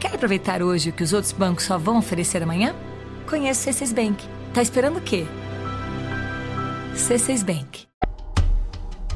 Quer 0.00 0.14
aproveitar 0.14 0.62
hoje 0.62 0.88
o 0.88 0.92
que 0.92 1.02
os 1.02 1.12
outros 1.12 1.32
bancos 1.32 1.64
só 1.64 1.76
vão 1.76 1.98
oferecer 1.98 2.42
amanhã? 2.42 2.74
Conheça 3.28 3.70
o 3.70 3.72
C6 3.72 3.94
Bank. 3.94 4.24
Tá 4.54 4.62
esperando 4.62 4.96
o 4.96 5.00
quê? 5.02 5.26
C6 6.94 7.44
Bank. 7.44 7.86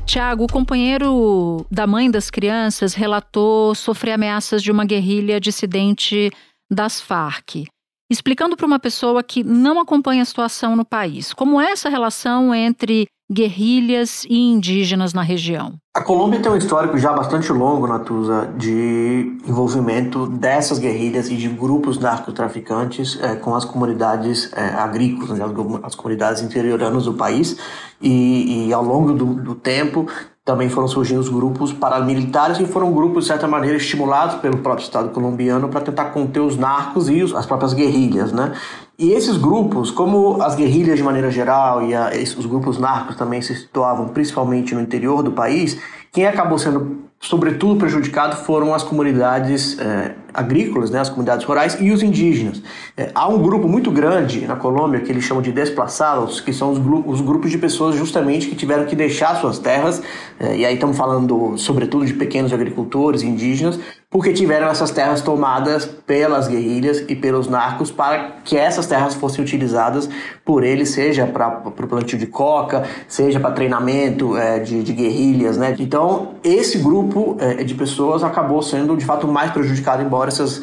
Tiago, 0.04 0.44
o 0.44 0.52
companheiro 0.52 1.66
da 1.70 1.86
mãe 1.86 2.10
das 2.10 2.30
crianças 2.30 2.92
relatou 2.92 3.74
sofrer 3.74 4.12
ameaças 4.12 4.62
de 4.62 4.70
uma 4.70 4.84
guerrilha 4.84 5.40
dissidente 5.40 6.30
das 6.70 7.00
Farc. 7.00 7.64
Explicando 8.10 8.56
para 8.56 8.66
uma 8.66 8.78
pessoa 8.78 9.22
que 9.22 9.42
não 9.42 9.80
acompanha 9.80 10.22
a 10.22 10.26
situação 10.26 10.76
no 10.76 10.84
país, 10.84 11.32
como 11.32 11.60
é 11.60 11.72
essa 11.72 11.88
relação 11.88 12.54
entre 12.54 13.06
guerrilhas 13.32 14.24
e 14.28 14.38
indígenas 14.38 15.14
na 15.14 15.22
região? 15.22 15.74
A 15.96 16.02
Colômbia 16.02 16.40
tem 16.40 16.52
um 16.52 16.56
histórico 16.56 16.98
já 16.98 17.12
bastante 17.12 17.50
longo, 17.50 17.86
Natuza, 17.86 18.52
de 18.58 19.38
envolvimento 19.46 20.26
dessas 20.26 20.78
guerrilhas 20.78 21.30
e 21.30 21.36
de 21.36 21.48
grupos 21.48 21.98
narcotraficantes 21.98 23.18
é, 23.22 23.36
com 23.36 23.54
as 23.54 23.64
comunidades 23.64 24.52
é, 24.52 24.66
agrícolas, 24.74 25.38
né, 25.38 25.44
as, 25.82 25.94
comunidades 25.94 26.42
interioranas 26.42 27.04
do 27.04 27.14
país. 27.14 27.56
E, 28.02 28.66
e 28.66 28.72
ao 28.72 28.84
longo 28.84 29.12
do, 29.12 29.34
do 29.34 29.54
tempo 29.54 30.06
também 30.44 30.68
foram 30.68 30.86
surgindo 30.86 31.20
os 31.20 31.28
grupos 31.28 31.72
paramilitares 31.72 32.58
que 32.58 32.66
foram 32.66 32.92
grupos, 32.92 33.24
de 33.24 33.28
certa 33.28 33.48
maneira, 33.48 33.78
estimulados 33.78 34.36
pelo 34.36 34.58
próprio 34.58 34.84
Estado 34.84 35.08
colombiano 35.08 35.68
para 35.68 35.80
tentar 35.80 36.06
conter 36.06 36.40
os 36.40 36.56
narcos 36.56 37.08
e 37.08 37.22
as 37.22 37.46
próprias 37.46 37.72
guerrilhas, 37.72 38.30
né? 38.30 38.52
E 38.98 39.12
esses 39.12 39.38
grupos, 39.38 39.90
como 39.90 40.42
as 40.42 40.54
guerrilhas 40.54 40.98
de 40.98 41.02
maneira 41.02 41.30
geral 41.30 41.82
e 41.82 41.94
a, 41.94 42.10
os 42.36 42.46
grupos 42.46 42.78
narcos 42.78 43.16
também 43.16 43.40
se 43.40 43.54
situavam 43.54 44.08
principalmente 44.08 44.74
no 44.74 44.80
interior 44.80 45.22
do 45.22 45.32
país, 45.32 45.80
Quem 46.14 46.28
acabou 46.28 46.56
sendo 46.60 47.03
sobretudo 47.20 47.76
prejudicado 47.76 48.36
foram 48.44 48.74
as 48.74 48.82
comunidades 48.82 49.78
é, 49.78 50.14
agrícolas, 50.32 50.90
né, 50.90 51.00
as 51.00 51.08
comunidades 51.08 51.46
rurais 51.46 51.78
e 51.80 51.90
os 51.90 52.02
indígenas. 52.02 52.62
É, 52.96 53.10
há 53.14 53.28
um 53.28 53.40
grupo 53.40 53.66
muito 53.66 53.90
grande 53.90 54.46
na 54.46 54.56
Colômbia 54.56 55.00
que 55.00 55.10
eles 55.10 55.24
chamam 55.24 55.42
de 55.42 55.52
desplaçados, 55.52 56.40
que 56.40 56.52
são 56.52 56.72
os, 56.72 56.78
grupos, 56.78 57.14
os 57.14 57.20
grupos 57.20 57.50
de 57.50 57.58
pessoas 57.58 57.96
justamente 57.96 58.48
que 58.48 58.54
tiveram 58.54 58.84
que 58.84 58.94
deixar 58.94 59.36
suas 59.36 59.58
terras, 59.58 60.02
é, 60.38 60.56
e 60.56 60.66
aí 60.66 60.74
estamos 60.74 60.96
falando 60.96 61.56
sobretudo 61.56 62.04
de 62.04 62.12
pequenos 62.12 62.52
agricultores 62.52 63.22
indígenas, 63.22 63.78
porque 64.14 64.32
tiveram 64.32 64.68
essas 64.68 64.92
terras 64.92 65.20
tomadas 65.22 65.86
pelas 65.86 66.46
guerrilhas 66.46 67.04
e 67.08 67.16
pelos 67.16 67.48
narcos 67.48 67.90
para 67.90 68.36
que 68.44 68.56
essas 68.56 68.86
terras 68.86 69.12
fossem 69.12 69.42
utilizadas 69.44 70.08
por 70.44 70.62
eles, 70.62 70.90
seja 70.90 71.26
para 71.26 71.62
o 71.66 71.72
plantio 71.72 72.16
de 72.16 72.28
coca, 72.28 72.84
seja 73.08 73.40
para 73.40 73.50
treinamento 73.50 74.36
é, 74.36 74.60
de, 74.60 74.84
de, 74.84 74.92
guerrilhas. 74.92 75.56
Né? 75.56 75.74
Então, 75.80 76.36
esse 76.44 76.78
grupo 76.78 77.36
é, 77.40 77.64
de 77.64 77.74
pessoas 77.74 78.22
acabou 78.22 78.62
sendo 78.62 78.96
de 78.96 79.04
fato 79.04 79.26
mais 79.26 79.50
prejudicado, 79.50 80.00
embora 80.00 80.28
essas, 80.28 80.62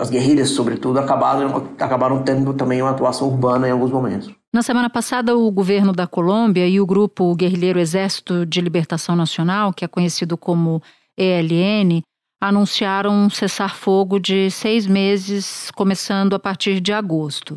as 0.00 0.08
guerrilhas, 0.08 0.48
sobretudo, 0.48 0.98
acabaram, 0.98 1.66
acabaram 1.78 2.22
tendo 2.22 2.54
também 2.54 2.80
uma 2.80 2.92
atuação 2.92 3.28
urbana 3.28 3.68
em 3.68 3.70
alguns 3.70 3.90
momentos. 3.90 4.30
Na 4.50 4.62
semana 4.62 4.88
passada, 4.88 5.36
o 5.36 5.50
governo 5.50 5.92
da 5.92 6.06
Colômbia 6.06 6.66
e 6.66 6.80
o 6.80 6.86
grupo 6.86 7.34
guerrilheiro 7.34 7.78
Exército 7.78 8.46
de 8.46 8.62
Libertação 8.62 9.14
Nacional, 9.14 9.74
que 9.74 9.84
é 9.84 9.88
conhecido 9.88 10.38
como 10.38 10.80
ELN, 11.18 12.02
anunciaram 12.42 13.12
um 13.12 13.30
cessar-fogo 13.30 14.18
de 14.18 14.50
seis 14.50 14.84
meses, 14.84 15.70
começando 15.76 16.34
a 16.34 16.40
partir 16.40 16.80
de 16.80 16.92
agosto. 16.92 17.54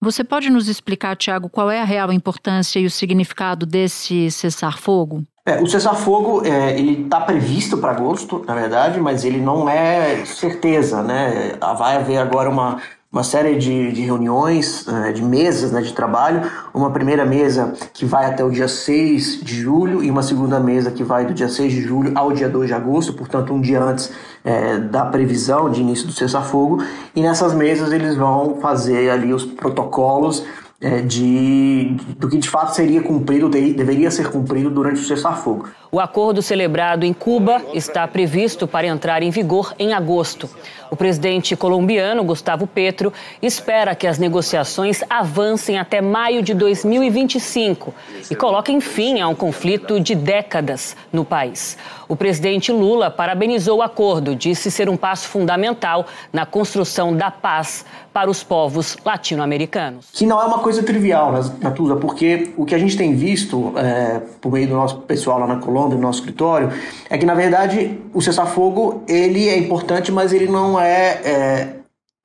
Você 0.00 0.22
pode 0.22 0.48
nos 0.48 0.68
explicar, 0.68 1.16
Tiago, 1.16 1.50
qual 1.50 1.68
é 1.68 1.80
a 1.80 1.84
real 1.84 2.12
importância 2.12 2.78
e 2.78 2.86
o 2.86 2.90
significado 2.90 3.66
desse 3.66 4.30
cessar-fogo? 4.30 5.24
É, 5.44 5.60
o 5.60 5.66
cessar-fogo 5.66 6.46
é, 6.46 6.78
ele 6.78 7.02
está 7.02 7.20
previsto 7.20 7.76
para 7.76 7.90
agosto, 7.90 8.44
na 8.46 8.54
verdade, 8.54 9.00
mas 9.00 9.24
ele 9.24 9.40
não 9.40 9.68
é 9.68 10.24
certeza, 10.24 11.02
né? 11.02 11.56
Vai 11.76 11.96
haver 11.96 12.18
agora 12.18 12.48
uma 12.48 12.80
uma 13.12 13.24
série 13.24 13.56
de, 13.56 13.90
de 13.90 14.02
reuniões, 14.02 14.86
uh, 14.86 15.12
de 15.12 15.20
mesas 15.20 15.72
né, 15.72 15.82
de 15.82 15.92
trabalho. 15.92 16.48
Uma 16.72 16.92
primeira 16.92 17.24
mesa 17.24 17.74
que 17.92 18.04
vai 18.04 18.26
até 18.26 18.44
o 18.44 18.50
dia 18.50 18.68
6 18.68 19.40
de 19.42 19.56
julho 19.56 20.02
e 20.04 20.10
uma 20.10 20.22
segunda 20.22 20.60
mesa 20.60 20.92
que 20.92 21.02
vai 21.02 21.26
do 21.26 21.34
dia 21.34 21.48
6 21.48 21.72
de 21.72 21.82
julho 21.82 22.12
ao 22.14 22.30
dia 22.30 22.48
2 22.48 22.68
de 22.68 22.74
agosto, 22.74 23.12
portanto, 23.12 23.52
um 23.52 23.60
dia 23.60 23.82
antes 23.82 24.12
é, 24.44 24.78
da 24.78 25.04
previsão 25.04 25.68
de 25.68 25.80
início 25.80 26.06
do 26.06 26.12
cessar-fogo. 26.12 26.84
E 27.14 27.20
nessas 27.20 27.52
mesas 27.52 27.90
eles 27.92 28.14
vão 28.16 28.58
fazer 28.60 29.10
ali 29.10 29.34
os 29.34 29.44
protocolos 29.44 30.44
é, 30.80 31.02
de, 31.02 31.94
do 32.16 32.26
que 32.26 32.38
de 32.38 32.48
fato 32.48 32.74
seria 32.74 33.02
cumprido, 33.02 33.50
deveria 33.50 34.10
ser 34.10 34.30
cumprido 34.30 34.70
durante 34.70 35.00
o 35.00 35.04
cessar-fogo. 35.04 35.68
O 35.92 36.00
acordo 36.00 36.40
celebrado 36.40 37.04
em 37.04 37.12
Cuba 37.12 37.60
está 37.74 38.08
previsto 38.08 38.66
para 38.66 38.86
entrar 38.86 39.22
em 39.22 39.30
vigor 39.30 39.74
em 39.78 39.92
agosto. 39.92 40.48
O 40.90 40.96
presidente 40.96 41.54
colombiano, 41.54 42.24
Gustavo 42.24 42.66
Petro, 42.66 43.12
espera 43.42 43.94
que 43.94 44.06
as 44.06 44.18
negociações 44.18 45.02
avancem 45.10 45.78
até 45.78 46.00
maio 46.00 46.42
de 46.42 46.54
2025 46.54 47.92
e 48.30 48.34
coloquem 48.34 48.80
fim 48.80 49.20
a 49.20 49.28
um 49.28 49.34
conflito 49.34 50.00
de 50.00 50.14
décadas 50.14 50.96
no 51.12 51.24
país. 51.24 51.76
O 52.10 52.16
presidente 52.16 52.72
Lula 52.72 53.08
parabenizou 53.08 53.78
o 53.78 53.82
acordo, 53.82 54.34
disse 54.34 54.68
ser 54.68 54.88
um 54.88 54.96
passo 54.96 55.28
fundamental 55.28 56.04
na 56.32 56.44
construção 56.44 57.14
da 57.14 57.30
paz 57.30 57.84
para 58.12 58.28
os 58.28 58.42
povos 58.42 58.96
latino-americanos. 59.04 60.08
Que 60.12 60.26
não 60.26 60.42
é 60.42 60.44
uma 60.44 60.58
coisa 60.58 60.82
trivial, 60.82 61.32
Natuza, 61.60 61.94
porque 61.94 62.52
o 62.56 62.64
que 62.64 62.74
a 62.74 62.78
gente 62.78 62.96
tem 62.96 63.14
visto 63.14 63.72
é, 63.76 64.22
por 64.40 64.50
meio 64.50 64.66
do 64.66 64.74
nosso 64.74 65.02
pessoal 65.02 65.38
lá 65.38 65.46
na 65.46 65.58
Colômbia, 65.58 65.94
no 65.94 66.02
nosso 66.02 66.18
escritório, 66.18 66.72
é 67.08 67.16
que 67.16 67.24
na 67.24 67.34
verdade 67.34 67.96
o 68.12 68.20
cessar-fogo 68.20 69.04
ele 69.06 69.48
é 69.48 69.56
importante, 69.56 70.10
mas 70.10 70.32
ele 70.32 70.48
não 70.48 70.80
é, 70.80 71.20
é 71.24 71.80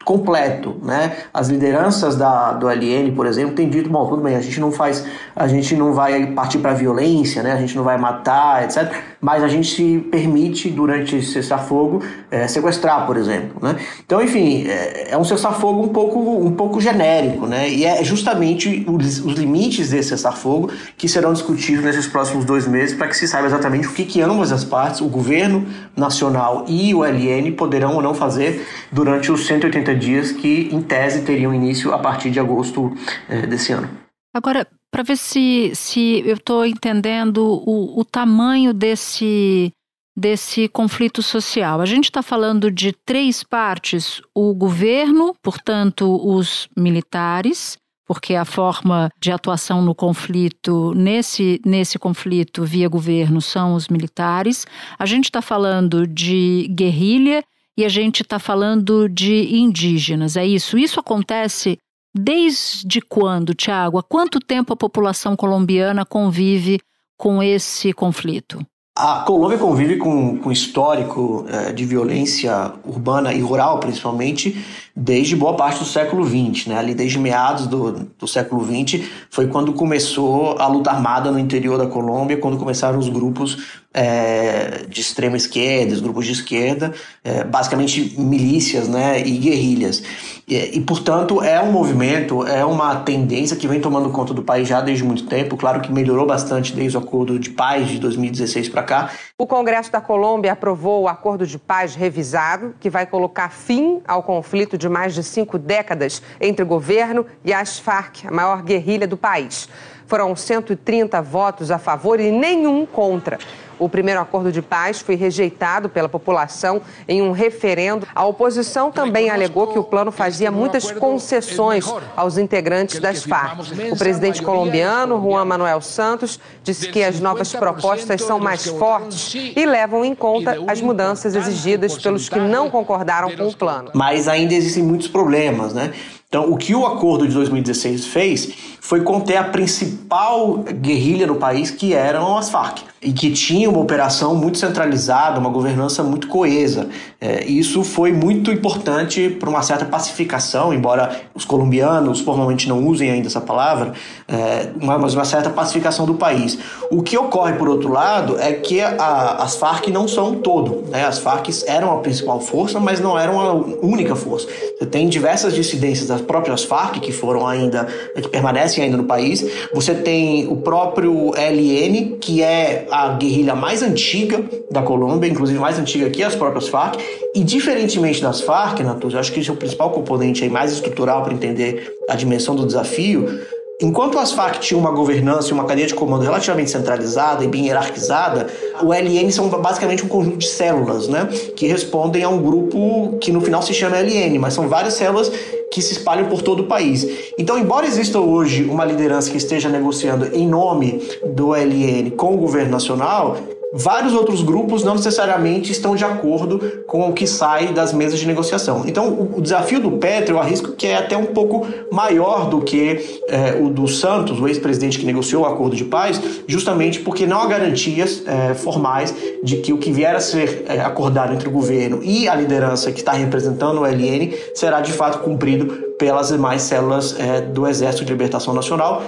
completo, 0.05 0.79
né? 0.83 1.15
As 1.33 1.49
lideranças 1.49 2.15
da, 2.15 2.53
do 2.53 2.69
LN, 2.69 3.11
por 3.15 3.25
exemplo, 3.25 3.55
têm 3.55 3.67
dito, 3.67 3.89
bom, 3.89 4.07
tudo 4.07 4.21
bem, 4.21 4.35
a 4.35 4.39
gente 4.39 4.59
não 4.59 4.71
faz, 4.71 5.03
a 5.35 5.47
gente 5.47 5.75
não 5.75 5.93
vai 5.93 6.27
partir 6.27 6.59
para 6.59 6.73
violência, 6.73 7.41
né? 7.41 7.51
A 7.53 7.57
gente 7.57 7.75
não 7.75 7.83
vai 7.83 7.97
matar, 7.97 8.63
etc. 8.63 8.93
Mas 9.25 9.43
a 9.43 9.47
gente 9.47 9.75
se 9.75 9.97
permite 10.11 10.69
durante 10.69 11.15
esse 11.15 11.31
cessar-fogo 11.31 12.03
é, 12.29 12.47
sequestrar, 12.47 13.07
por 13.07 13.17
exemplo, 13.17 13.57
né? 13.59 13.75
Então, 14.05 14.21
enfim, 14.21 14.67
é, 14.67 15.13
é 15.13 15.17
um 15.17 15.23
cessar-fogo 15.23 15.81
um 15.81 15.87
pouco, 15.87 16.19
um 16.19 16.51
pouco 16.51 16.79
genérico, 16.79 17.47
né? 17.47 17.67
E 17.67 17.85
é 17.85 18.03
justamente 18.03 18.85
os, 18.87 19.25
os 19.25 19.33
limites 19.33 19.89
desse 19.89 20.09
cessar-fogo 20.09 20.69
que 20.95 21.09
serão 21.09 21.33
discutidos 21.33 21.83
nesses 21.83 22.05
próximos 22.05 22.45
dois 22.45 22.67
meses 22.67 22.95
para 22.95 23.07
que 23.07 23.17
se 23.17 23.27
saiba 23.27 23.47
exatamente 23.47 23.87
o 23.87 23.93
que, 23.93 24.05
que 24.05 24.21
ambas 24.21 24.51
as 24.51 24.63
partes, 24.63 25.01
o 25.01 25.07
governo 25.07 25.65
nacional 25.97 26.63
e 26.67 26.93
o 26.93 27.03
LN, 27.03 27.51
poderão 27.53 27.95
ou 27.95 28.03
não 28.03 28.13
fazer 28.13 28.63
durante 28.91 29.31
os 29.31 29.47
180 29.47 29.95
dias 29.95 30.31
que, 30.31 30.69
em 30.71 30.83
tese, 30.83 31.21
teriam 31.21 31.51
início 31.51 31.91
a 31.95 31.97
partir 31.97 32.29
de 32.29 32.39
agosto 32.39 32.95
eh, 33.27 33.47
desse 33.47 33.73
ano. 33.73 34.04
Agora, 34.35 34.67
para 34.91 35.01
ver 35.01 35.15
se, 35.15 35.71
se 35.73 36.21
eu 36.25 36.35
estou 36.35 36.65
entendendo 36.65 37.63
o, 37.65 37.97
o 37.97 38.03
tamanho 38.03 38.73
desse, 38.73 39.71
desse 40.13 40.67
conflito 40.67 41.23
social. 41.23 41.79
A 41.79 41.85
gente 41.85 42.03
está 42.03 42.21
falando 42.21 42.69
de 42.69 42.91
três 43.05 43.43
partes: 43.43 44.21
o 44.35 44.53
governo, 44.53 45.33
portanto, 45.41 46.19
os 46.21 46.67
militares, 46.75 47.77
porque 48.05 48.35
a 48.35 48.43
forma 48.43 49.09
de 49.21 49.31
atuação 49.31 49.81
no 49.81 49.95
conflito, 49.95 50.93
nesse, 50.93 51.61
nesse 51.65 51.97
conflito 51.97 52.65
via 52.65 52.89
governo, 52.89 53.39
são 53.39 53.73
os 53.73 53.87
militares. 53.87 54.67
A 54.99 55.05
gente 55.05 55.25
está 55.25 55.41
falando 55.41 56.05
de 56.05 56.67
guerrilha 56.75 57.41
e 57.77 57.85
a 57.85 57.89
gente 57.89 58.21
está 58.21 58.37
falando 58.37 59.07
de 59.07 59.55
indígenas, 59.55 60.35
é 60.35 60.45
isso? 60.45 60.77
Isso 60.77 60.99
acontece 60.99 61.77
desde 62.15 63.01
quando, 63.01 63.53
Tiago? 63.53 63.97
Há 63.97 64.03
quanto 64.03 64.39
tempo 64.39 64.71
a 64.71 64.77
população 64.77 65.35
colombiana 65.35 66.05
convive 66.05 66.79
com 67.17 67.43
esse 67.43 67.91
conflito? 67.91 68.65
A 68.97 69.23
Colômbia 69.27 69.57
convive 69.57 69.97
com, 69.97 70.37
com 70.37 70.49
histórico 70.49 71.45
é, 71.49 71.73
de 71.73 71.83
violência 71.83 72.71
urbana 72.85 73.33
e 73.33 73.41
rural, 73.41 73.77
principalmente, 73.77 74.65
desde 74.95 75.35
boa 75.35 75.53
parte 75.53 75.79
do 75.79 75.85
século 75.85 76.23
XX. 76.25 76.67
Né? 76.67 76.77
Ali 76.77 76.95
desde 76.95 77.19
meados 77.19 77.67
do, 77.67 77.91
do 78.17 78.25
século 78.25 78.63
XX 78.63 79.03
foi 79.29 79.47
quando 79.47 79.73
começou 79.73 80.57
a 80.57 80.67
luta 80.67 80.91
armada 80.91 81.29
no 81.29 81.37
interior 81.37 81.77
da 81.77 81.87
Colômbia, 81.87 82.37
quando 82.37 82.57
começaram 82.57 82.97
os 82.97 83.09
grupos 83.09 83.83
é, 83.95 84.85
de 84.89 84.99
extrema 84.99 85.37
esquerda, 85.37 85.93
os 85.93 86.01
grupos 86.01 86.25
de 86.25 86.33
esquerda, 86.33 86.93
é, 87.23 87.45
basicamente 87.45 88.13
milícias 88.19 88.89
né, 88.89 89.21
e 89.25 89.37
guerrilhas. 89.37 90.03
E, 90.45 90.77
e, 90.77 90.81
portanto, 90.81 91.41
é 91.41 91.61
um 91.61 91.71
movimento, 91.71 92.45
é 92.45 92.65
uma 92.65 92.97
tendência 92.97 93.55
que 93.55 93.67
vem 93.67 93.79
tomando 93.79 94.09
conta 94.09 94.33
do 94.33 94.43
país 94.43 94.67
já 94.67 94.81
desde 94.81 95.03
muito 95.03 95.25
tempo. 95.27 95.55
Claro 95.55 95.79
que 95.79 95.91
melhorou 95.91 96.25
bastante 96.25 96.73
desde 96.73 96.97
o 96.97 96.99
acordo 96.99 97.39
de 97.39 97.49
paz 97.51 97.87
de 97.87 97.97
2016 97.97 98.67
para 98.67 98.83
cá. 98.83 99.11
O 99.37 99.47
Congresso 99.47 99.89
da 99.89 100.01
Colômbia 100.01 100.51
aprovou 100.51 101.03
o 101.03 101.07
acordo 101.07 101.47
de 101.47 101.57
paz 101.57 101.95
revisado, 101.95 102.75
que 102.81 102.89
vai 102.89 103.05
colocar 103.05 103.49
fim 103.49 104.01
ao 104.05 104.21
conflito 104.21 104.77
de 104.77 104.89
mais 104.89 105.15
de 105.15 105.23
cinco 105.23 105.57
décadas 105.57 106.21
entre 106.41 106.63
o 106.63 106.67
governo 106.67 107.25
e 107.45 107.53
as 107.53 107.79
Farc, 107.79 108.25
a 108.27 108.31
maior 108.31 108.61
guerrilha 108.61 109.07
do 109.07 109.15
país. 109.15 109.69
Foram 110.07 110.35
130 110.35 111.21
votos 111.21 111.71
a 111.71 111.79
favor 111.79 112.19
e 112.19 112.31
nenhum 112.31 112.85
contra. 112.85 113.39
O 113.77 113.89
primeiro 113.89 114.21
acordo 114.21 114.51
de 114.51 114.61
paz 114.61 115.01
foi 115.01 115.15
rejeitado 115.15 115.89
pela 115.89 116.07
população 116.07 116.81
em 117.07 117.21
um 117.21 117.31
referendo. 117.31 118.07
A 118.15 118.25
oposição 118.25 118.91
também 118.91 119.29
alegou 119.29 119.67
que 119.67 119.79
o 119.79 119.83
plano 119.83 120.11
fazia 120.11 120.49
muitas 120.49 120.91
concessões 120.91 121.85
aos 122.15 122.37
integrantes 122.37 122.99
das 122.99 123.23
Farc. 123.23 123.59
O 123.91 123.97
presidente 123.97 124.41
colombiano, 124.41 125.21
Juan 125.21 125.45
Manuel 125.45 125.81
Santos, 125.81 126.39
disse 126.63 126.89
que 126.89 127.03
as 127.03 127.19
novas 127.19 127.53
propostas 127.53 128.21
são 128.21 128.39
mais 128.39 128.65
fortes 128.65 129.35
e 129.35 129.65
levam 129.65 130.05
em 130.05 130.15
conta 130.15 130.57
as 130.67 130.79
mudanças 130.79 131.35
exigidas 131.35 131.97
pelos 131.97 132.29
que 132.29 132.39
não 132.39 132.69
concordaram 132.69 133.35
com 133.35 133.47
o 133.47 133.55
plano. 133.55 133.91
Mas 133.93 134.27
ainda 134.27 134.53
existem 134.53 134.83
muitos 134.83 135.07
problemas, 135.07 135.73
né? 135.73 135.93
Então, 136.27 136.51
o 136.51 136.57
que 136.57 136.75
o 136.75 136.85
acordo 136.85 137.27
de 137.27 137.33
2016 137.33 138.07
fez 138.07 138.53
foi 138.81 139.01
conter 139.01 139.37
a 139.37 139.43
principal 139.43 140.57
guerrilha 140.57 141.27
no 141.27 141.35
país, 141.35 141.71
que 141.71 141.93
eram 141.93 142.37
as 142.37 142.49
Farc 142.49 142.83
e 143.05 143.13
que 143.13 143.29
tinha 143.31 143.69
uma 143.69 143.79
operação 143.79 144.35
muito 144.35 144.57
centralizada, 144.57 145.39
uma 145.39 145.51
governança 145.51 146.01
muito 146.01 146.27
coesa. 146.27 146.89
É, 147.21 147.45
isso 147.45 147.83
foi 147.83 148.11
muito 148.11 148.51
importante 148.51 149.29
para 149.29 149.47
uma 149.47 149.61
certa 149.61 149.85
pacificação, 149.85 150.73
embora 150.73 151.21
os 151.35 151.45
colombianos 151.45 152.19
formalmente 152.19 152.67
não 152.67 152.85
usem 152.85 153.11
ainda 153.11 153.27
essa 153.27 153.39
palavra, 153.39 153.93
é, 154.27 154.69
mas 154.81 155.13
uma 155.13 155.23
certa 155.23 155.51
pacificação 155.51 156.07
do 156.07 156.15
país. 156.15 156.57
O 156.89 157.03
que 157.03 157.15
ocorre, 157.15 157.53
por 157.53 157.69
outro 157.69 157.91
lado, 157.91 158.39
é 158.39 158.53
que 158.53 158.81
a, 158.81 159.37
as 159.39 159.55
Farc 159.55 159.87
não 159.89 160.07
são 160.07 160.31
um 160.31 160.35
todo. 160.35 160.85
Né? 160.89 161.05
As 161.05 161.19
Farc 161.19 161.47
eram 161.67 161.93
a 161.93 161.97
principal 161.99 162.39
força, 162.39 162.79
mas 162.79 162.99
não 162.99 163.17
eram 163.17 163.39
a 163.39 163.53
única 163.53 164.15
força. 164.15 164.47
Você 164.79 164.85
tem 164.87 165.07
diversas 165.07 165.53
dissidências 165.53 166.07
das 166.07 166.21
próprias 166.21 166.63
Farc 166.63 166.99
que 166.99 167.11
foram 167.11 167.45
ainda, 167.45 167.87
que 168.15 168.27
permanecem 168.29 168.83
ainda 168.83 168.97
no 168.97 169.03
país. 169.03 169.45
Você 169.73 169.93
tem 169.93 170.47
o 170.47 170.55
próprio 170.55 171.31
LN, 171.35 172.17
que 172.19 172.41
é 172.41 172.87
a 172.95 173.09
guerrilha 173.09 173.53
mais 173.53 173.83
antiga 173.83 174.41
da 174.71 174.81
Colômbia, 174.81 175.27
inclusive 175.27 175.59
mais 175.59 175.77
antiga 175.77 176.09
que 176.09 176.23
as 176.23 176.33
próprias 176.33 176.69
Farc, 176.69 176.97
e 177.35 177.43
diferentemente 177.43 178.21
das 178.21 178.39
Farc, 178.39 178.79
Natus, 178.79 179.13
eu 179.13 179.19
acho 179.19 179.33
que 179.33 179.41
esse 179.41 179.49
é 179.49 179.53
o 179.53 179.57
principal 179.57 179.89
componente 179.89 180.45
aí 180.45 180.49
mais 180.49 180.71
estrutural 180.71 181.21
para 181.21 181.33
entender 181.33 181.93
a 182.09 182.15
dimensão 182.15 182.55
do 182.55 182.65
desafio, 182.65 183.41
Enquanto 183.81 184.17
as 184.17 184.31
FARC 184.31 184.59
tinham 184.61 184.79
uma 184.79 184.91
governança 184.91 185.49
e 185.49 185.53
uma 185.53 185.65
cadeia 185.65 185.85
de 185.85 185.93
comando 185.93 186.23
relativamente 186.23 186.71
centralizada 186.71 187.43
e 187.43 187.47
bem 187.47 187.65
hierarquizada, 187.65 188.47
o 188.81 188.93
LN 188.93 189.29
são 189.33 189.49
basicamente 189.49 190.05
um 190.05 190.07
conjunto 190.07 190.37
de 190.37 190.47
células, 190.47 191.09
né, 191.09 191.27
que 191.57 191.67
respondem 191.67 192.23
a 192.23 192.29
um 192.29 192.41
grupo 192.41 193.17
que 193.19 193.33
no 193.33 193.41
final 193.41 193.61
se 193.61 193.73
chama 193.73 193.99
LN, 193.99 194.39
mas 194.39 194.53
são 194.53 194.69
várias 194.69 194.93
células 194.93 195.29
que 195.69 195.81
se 195.81 195.91
espalham 195.91 196.29
por 196.29 196.41
todo 196.41 196.61
o 196.61 196.67
país. 196.67 197.05
Então, 197.37 197.57
embora 197.57 197.85
exista 197.85 198.17
hoje 198.17 198.63
uma 198.63 198.85
liderança 198.85 199.29
que 199.29 199.35
esteja 199.35 199.67
negociando 199.67 200.33
em 200.33 200.47
nome 200.47 201.01
do 201.25 201.53
LN 201.53 202.11
com 202.11 202.33
o 202.33 202.37
governo 202.37 202.71
nacional, 202.71 203.35
vários 203.77 204.13
outros 204.13 204.41
grupos 204.41 204.85
não 204.85 204.95
necessariamente 204.95 205.69
estão 205.69 205.97
de 205.97 206.05
acordo 206.05 206.59
com 206.87 207.09
o 207.09 207.13
que 207.13 207.27
sai 207.27 207.73
das 207.73 207.93
mesas 207.93 208.19
de 208.19 208.25
negociação. 208.25 208.83
Então, 208.87 209.29
o, 209.35 209.41
desafio 209.41 209.81
do 209.81 209.91
Petro, 209.91 210.35
eu 210.35 210.39
arrisco 210.39 210.71
que 210.71 210.87
é 210.87 210.95
até 210.95 211.17
um 211.17 211.25
pouco 211.25 211.67
maior 211.91 212.49
do 212.49 212.61
que 212.61 213.19
é, 213.27 213.59
o 213.61 213.69
do 213.69 213.85
Santos, 213.87 214.39
o 214.39 214.47
ex-presidente 214.47 214.97
que 214.97 215.05
negociou 215.05 215.43
o 215.43 215.45
acordo 215.45 215.75
de 215.75 215.83
paz, 215.83 216.21
justamente 216.47 217.01
porque 217.01 217.25
não 217.27 217.41
há 217.41 217.47
garantias 217.47 218.23
é, 218.25 218.53
formais 218.53 219.13
de 219.43 219.57
que 219.57 219.73
o 219.73 219.77
que 219.77 219.91
vier 219.91 220.15
a 220.15 220.21
ser 220.21 220.63
é, 220.69 220.79
acordado 220.79 221.33
entre 221.33 221.49
o 221.49 221.51
governo 221.51 221.99
e 222.01 222.29
a 222.29 222.35
liderança 222.35 222.91
que 222.93 222.99
está 222.99 223.11
representando 223.11 223.81
o 223.81 223.85
LN 223.85 224.33
será 224.53 224.79
de 224.79 224.93
fato 224.93 225.19
cumprido 225.19 225.65
pelas 225.99 226.29
demais 226.29 226.61
células 226.61 227.15
do 227.53 227.65
Exército 227.67 228.03
de 228.03 228.11
Libertação 228.11 228.53
Nacional, 228.53 229.01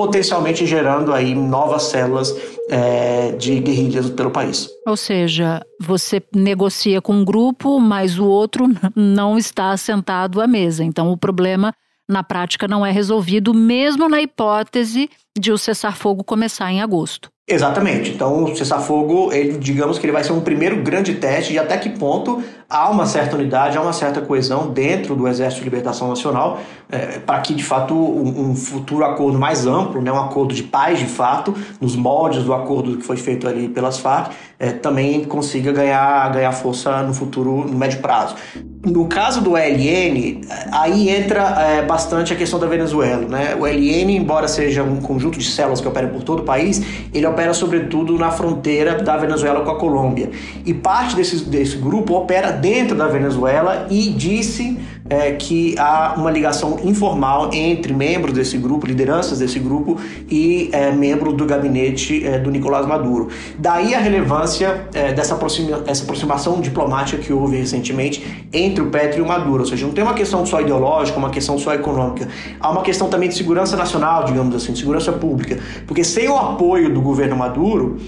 potencialmente 0.00 0.64
gerando 0.64 1.12
aí 1.12 1.34
novas 1.34 1.82
células 1.82 2.34
é, 2.70 3.32
de 3.32 3.60
guerrilhas 3.60 4.08
pelo 4.08 4.30
país. 4.30 4.66
Ou 4.86 4.96
seja, 4.96 5.60
você 5.78 6.22
negocia 6.34 7.02
com 7.02 7.12
um 7.12 7.22
grupo, 7.22 7.78
mas 7.78 8.18
o 8.18 8.24
outro 8.24 8.64
não 8.96 9.36
está 9.36 9.76
sentado 9.76 10.40
à 10.40 10.46
mesa. 10.46 10.82
Então 10.82 11.12
o 11.12 11.18
problema 11.18 11.74
na 12.08 12.22
prática 12.22 12.66
não 12.66 12.84
é 12.84 12.90
resolvido, 12.90 13.52
mesmo 13.52 14.08
na 14.08 14.22
hipótese 14.22 15.10
de 15.38 15.52
o 15.52 15.58
cessar-fogo 15.58 16.24
começar 16.24 16.72
em 16.72 16.80
agosto. 16.80 17.30
Exatamente. 17.50 18.12
Então, 18.12 18.44
o 18.44 18.54
cessar-fogo, 18.54 19.32
ele, 19.32 19.58
digamos 19.58 19.98
que 19.98 20.06
ele 20.06 20.12
vai 20.12 20.22
ser 20.22 20.32
um 20.32 20.40
primeiro 20.40 20.76
grande 20.84 21.14
teste 21.14 21.52
de 21.52 21.58
até 21.58 21.76
que 21.76 21.88
ponto 21.88 22.40
há 22.68 22.88
uma 22.88 23.06
certa 23.06 23.34
unidade, 23.34 23.76
há 23.76 23.82
uma 23.82 23.92
certa 23.92 24.20
coesão 24.20 24.68
dentro 24.68 25.16
do 25.16 25.26
Exército 25.26 25.58
de 25.58 25.64
Libertação 25.64 26.08
Nacional, 26.08 26.60
é, 26.88 27.18
para 27.18 27.40
que, 27.40 27.52
de 27.52 27.64
fato, 27.64 27.92
um, 27.92 28.50
um, 28.50 28.54
futuro 28.54 29.04
acordo 29.04 29.36
mais 29.36 29.66
amplo, 29.66 30.00
né, 30.00 30.12
um 30.12 30.20
acordo 30.20 30.54
de 30.54 30.62
paz, 30.62 31.00
de 31.00 31.06
fato, 31.06 31.52
nos 31.80 31.96
moldes 31.96 32.44
do 32.44 32.54
acordo 32.54 32.98
que 32.98 33.02
foi 33.02 33.16
feito 33.16 33.48
ali 33.48 33.68
pelas 33.68 33.98
Farc, 33.98 34.30
é, 34.60 34.72
também 34.72 35.24
consiga 35.24 35.72
ganhar, 35.72 36.30
ganhar 36.30 36.52
força 36.52 37.02
no 37.02 37.14
futuro, 37.14 37.66
no 37.66 37.78
médio 37.78 38.00
prazo. 38.00 38.36
No 38.84 39.06
caso 39.06 39.40
do 39.40 39.52
LN, 39.56 40.42
aí 40.70 41.08
entra 41.08 41.42
é, 41.62 41.82
bastante 41.82 42.34
a 42.34 42.36
questão 42.36 42.58
da 42.58 42.66
Venezuela. 42.66 43.26
Né? 43.26 43.56
O 43.58 43.66
LN, 43.66 44.14
embora 44.14 44.46
seja 44.46 44.82
um 44.82 45.00
conjunto 45.00 45.38
de 45.38 45.50
células 45.50 45.80
que 45.80 45.88
operam 45.88 46.10
por 46.10 46.22
todo 46.22 46.40
o 46.40 46.44
país, 46.44 46.82
ele 47.12 47.26
opera 47.26 47.54
sobretudo 47.54 48.18
na 48.18 48.30
fronteira 48.30 49.02
da 49.02 49.16
Venezuela 49.16 49.62
com 49.62 49.70
a 49.70 49.78
Colômbia. 49.78 50.30
E 50.66 50.74
parte 50.74 51.16
desse, 51.16 51.44
desse 51.44 51.76
grupo 51.76 52.14
opera 52.14 52.52
dentro 52.52 52.94
da 52.94 53.06
Venezuela 53.06 53.86
e 53.90 54.10
disse 54.10 54.78
é, 55.08 55.32
que 55.32 55.74
há 55.78 56.14
uma 56.16 56.30
ligação 56.30 56.78
informal 56.84 57.50
entre 57.52 57.92
membros 57.92 58.34
desse 58.34 58.56
grupo, 58.56 58.86
lideranças 58.86 59.38
desse 59.38 59.58
grupo 59.58 59.98
e 60.30 60.68
é, 60.72 60.90
membros 60.90 61.34
do 61.34 61.44
gabinete 61.44 62.26
é, 62.26 62.38
do 62.38 62.50
Nicolás 62.50 62.86
Maduro. 62.86 63.28
Daí 63.58 63.94
a 63.94 63.98
relevância 63.98 64.49
é, 64.94 65.12
dessa 65.12 65.34
aproxima, 65.34 65.78
aproximação 65.78 66.60
diplomática 66.60 67.22
que 67.22 67.32
houve 67.32 67.56
recentemente 67.56 68.46
entre 68.52 68.82
o 68.82 68.90
Petro 68.90 69.20
e 69.20 69.22
o 69.22 69.26
Maduro. 69.26 69.60
Ou 69.60 69.66
seja, 69.66 69.86
não 69.86 69.92
tem 69.92 70.02
uma 70.02 70.14
questão 70.14 70.44
só 70.46 70.60
ideológica, 70.60 71.18
uma 71.18 71.30
questão 71.30 71.58
só 71.58 71.74
econômica. 71.74 72.28
Há 72.58 72.70
uma 72.70 72.82
questão 72.82 73.08
também 73.08 73.28
de 73.28 73.34
segurança 73.34 73.76
nacional, 73.76 74.24
digamos 74.24 74.54
assim, 74.54 74.72
de 74.72 74.78
segurança 74.78 75.12
pública. 75.12 75.58
Porque 75.86 76.02
sem 76.02 76.28
o 76.28 76.36
apoio 76.36 76.92
do 76.92 77.00
governo 77.00 77.36
Maduro, 77.36 77.98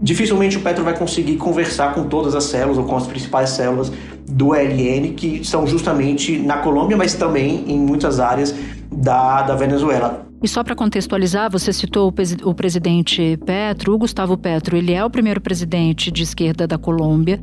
dificilmente 0.00 0.56
o 0.56 0.60
Petro 0.60 0.84
vai 0.84 0.96
conseguir 0.96 1.36
conversar 1.36 1.94
com 1.94 2.04
todas 2.04 2.34
as 2.34 2.44
células 2.44 2.78
ou 2.78 2.84
com 2.84 2.96
as 2.96 3.06
principais 3.06 3.50
células 3.50 3.90
do 4.28 4.52
LN, 4.52 5.12
que 5.14 5.44
são 5.44 5.66
justamente 5.66 6.38
na 6.38 6.58
Colômbia, 6.58 6.96
mas 6.96 7.14
também 7.14 7.64
em 7.68 7.78
muitas 7.78 8.18
áreas 8.20 8.54
da, 8.90 9.42
da 9.42 9.54
Venezuela. 9.54 10.25
E 10.46 10.48
só 10.48 10.62
para 10.62 10.76
contextualizar, 10.76 11.50
você 11.50 11.72
citou 11.72 12.08
o, 12.08 12.48
o 12.48 12.54
presidente 12.54 13.36
Petro, 13.44 13.92
o 13.92 13.98
Gustavo 13.98 14.38
Petro, 14.38 14.76
ele 14.76 14.92
é 14.92 15.04
o 15.04 15.10
primeiro 15.10 15.40
presidente 15.40 16.08
de 16.08 16.22
esquerda 16.22 16.68
da 16.68 16.78
Colômbia, 16.78 17.42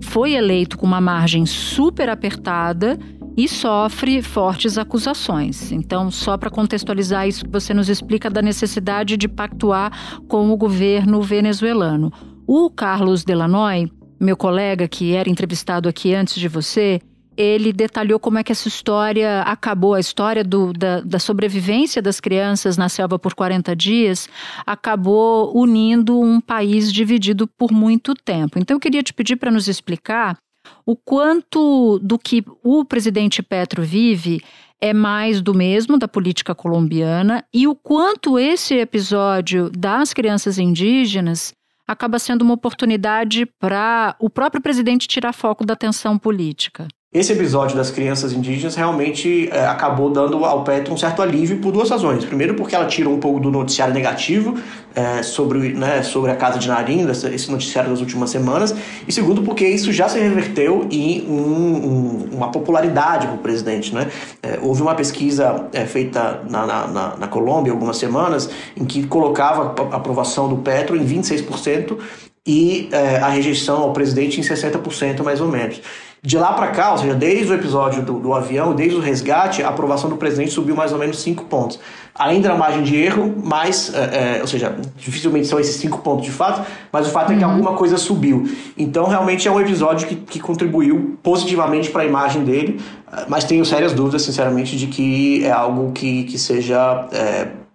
foi 0.00 0.34
eleito 0.34 0.78
com 0.78 0.86
uma 0.86 1.00
margem 1.00 1.44
super 1.44 2.08
apertada 2.08 2.96
e 3.36 3.48
sofre 3.48 4.22
fortes 4.22 4.78
acusações. 4.78 5.72
Então, 5.72 6.08
só 6.08 6.38
para 6.38 6.48
contextualizar 6.48 7.26
isso, 7.26 7.44
você 7.50 7.74
nos 7.74 7.88
explica 7.88 8.30
da 8.30 8.40
necessidade 8.40 9.16
de 9.16 9.26
pactuar 9.26 10.20
com 10.28 10.48
o 10.48 10.56
governo 10.56 11.20
venezuelano. 11.22 12.12
O 12.46 12.70
Carlos 12.70 13.24
Delanoy, 13.24 13.90
meu 14.20 14.36
colega 14.36 14.86
que 14.86 15.14
era 15.14 15.28
entrevistado 15.28 15.88
aqui 15.88 16.14
antes 16.14 16.36
de 16.36 16.46
você, 16.46 17.00
ele 17.36 17.72
detalhou 17.72 18.18
como 18.18 18.38
é 18.38 18.44
que 18.44 18.52
essa 18.52 18.68
história 18.68 19.42
acabou, 19.42 19.94
a 19.94 20.00
história 20.00 20.42
do, 20.42 20.72
da, 20.72 21.00
da, 21.00 21.18
sobrevivência 21.18 22.00
das 22.00 22.18
crianças 22.20 22.76
na 22.76 22.88
selva 22.88 23.18
por 23.18 23.34
40 23.34 23.76
dias 23.76 24.28
acabou 24.64 25.56
unindo 25.56 26.18
um 26.18 26.40
país 26.40 26.92
dividido 26.92 27.46
por 27.46 27.70
muito 27.70 28.14
tempo. 28.14 28.58
Então 28.58 28.76
eu 28.76 28.80
queria 28.80 29.02
te 29.02 29.12
pedir 29.12 29.36
para 29.36 29.50
nos 29.50 29.68
explicar 29.68 30.36
o 30.84 30.96
quanto 30.96 31.98
do 32.00 32.18
que 32.18 32.44
o 32.62 32.84
presidente 32.84 33.42
Petro 33.42 33.82
vive 33.82 34.40
é 34.80 34.92
mais 34.92 35.40
do 35.40 35.54
mesmo 35.54 35.98
da 35.98 36.08
política 36.08 36.54
colombiana 36.54 37.44
e 37.52 37.66
o 37.66 37.74
quanto 37.74 38.38
esse 38.38 38.74
episódio 38.74 39.70
das 39.70 40.12
crianças 40.12 40.58
indígenas 40.58 41.54
acaba 41.86 42.18
sendo 42.18 42.42
uma 42.42 42.54
oportunidade 42.54 43.46
para 43.58 44.16
o 44.18 44.28
próprio 44.28 44.60
presidente 44.60 45.06
tirar 45.06 45.32
foco 45.32 45.64
da 45.64 45.74
atenção 45.74 46.18
política. 46.18 46.88
Esse 47.16 47.32
episódio 47.32 47.74
das 47.74 47.90
crianças 47.90 48.34
indígenas 48.34 48.74
realmente 48.74 49.48
é, 49.50 49.64
acabou 49.64 50.10
dando 50.10 50.44
ao 50.44 50.62
Petro 50.64 50.92
um 50.92 50.98
certo 50.98 51.22
alívio 51.22 51.56
por 51.62 51.72
duas 51.72 51.88
razões. 51.88 52.26
Primeiro, 52.26 52.52
porque 52.52 52.74
ela 52.74 52.84
tirou 52.84 53.14
um 53.14 53.18
pouco 53.18 53.40
do 53.40 53.50
noticiário 53.50 53.94
negativo 53.94 54.54
é, 54.94 55.22
sobre, 55.22 55.72
né, 55.72 56.02
sobre 56.02 56.30
a 56.30 56.36
Casa 56.36 56.58
de 56.58 56.68
Narindo, 56.68 57.10
esse 57.10 57.50
noticiário 57.50 57.88
das 57.88 58.00
últimas 58.00 58.28
semanas. 58.28 58.74
E 59.08 59.12
segundo, 59.12 59.40
porque 59.40 59.66
isso 59.66 59.94
já 59.94 60.10
se 60.10 60.18
reverteu 60.18 60.86
em 60.90 61.22
um, 61.22 61.32
um, 61.32 62.28
uma 62.32 62.50
popularidade 62.50 63.26
para 63.28 63.36
o 63.36 63.38
presidente. 63.38 63.94
Né? 63.94 64.08
É, 64.42 64.58
houve 64.60 64.82
uma 64.82 64.94
pesquisa 64.94 65.68
é, 65.72 65.86
feita 65.86 66.42
na, 66.50 66.66
na, 66.66 67.16
na 67.16 67.28
Colômbia 67.28 67.72
algumas 67.72 67.96
semanas 67.96 68.50
em 68.76 68.84
que 68.84 69.06
colocava 69.06 69.74
a 69.90 69.96
aprovação 69.96 70.50
do 70.50 70.58
Petro 70.58 70.94
em 70.94 71.06
26% 71.06 71.96
e 72.46 72.88
é, 72.92 73.16
a 73.16 73.28
rejeição 73.28 73.78
ao 73.82 73.92
presidente 73.92 74.38
em 74.38 74.42
60% 74.42 75.22
mais 75.22 75.40
ou 75.40 75.48
menos. 75.48 75.80
De 76.26 76.36
lá 76.36 76.54
para 76.54 76.66
cá, 76.72 76.90
ou 76.90 76.98
seja, 76.98 77.14
desde 77.14 77.52
o 77.52 77.54
episódio 77.54 78.02
do, 78.02 78.18
do, 78.18 78.34
avião, 78.34 78.74
desde 78.74 78.96
o 78.96 79.00
resgate, 79.00 79.62
a 79.62 79.68
aprovação 79.68 80.10
do 80.10 80.16
presidente 80.16 80.50
subiu 80.50 80.74
mais 80.74 80.90
ou 80.90 80.98
menos 80.98 81.20
5 81.20 81.44
pontos. 81.44 81.78
Ainda 82.18 82.48
na 82.48 82.56
margem 82.56 82.82
de 82.82 82.96
erro, 82.96 83.32
mas, 83.44 83.94
é, 83.94 84.38
é, 84.38 84.40
ou 84.40 84.46
seja, 84.48 84.74
dificilmente 84.96 85.46
são 85.46 85.60
esses 85.60 85.76
5 85.76 85.98
pontos 85.98 86.24
de 86.24 86.32
fato, 86.32 86.66
mas 86.90 87.06
o 87.06 87.12
fato 87.12 87.32
é 87.32 87.36
que 87.36 87.44
uhum. 87.44 87.50
alguma 87.52 87.74
coisa 87.74 87.96
subiu. 87.96 88.44
Então, 88.76 89.06
realmente 89.06 89.46
é 89.46 89.50
um 89.52 89.60
episódio 89.60 90.08
que, 90.08 90.16
que 90.16 90.40
contribuiu 90.40 91.16
positivamente 91.22 91.90
para 91.90 92.02
a 92.02 92.06
imagem 92.06 92.42
dele, 92.42 92.80
mas 93.28 93.44
tenho 93.44 93.64
sérias 93.64 93.92
dúvidas, 93.92 94.22
sinceramente, 94.22 94.76
de 94.76 94.88
que 94.88 95.44
é 95.44 95.52
algo 95.52 95.92
que, 95.92 96.24
que 96.24 96.36
seja. 96.36 97.06
É, 97.12 97.65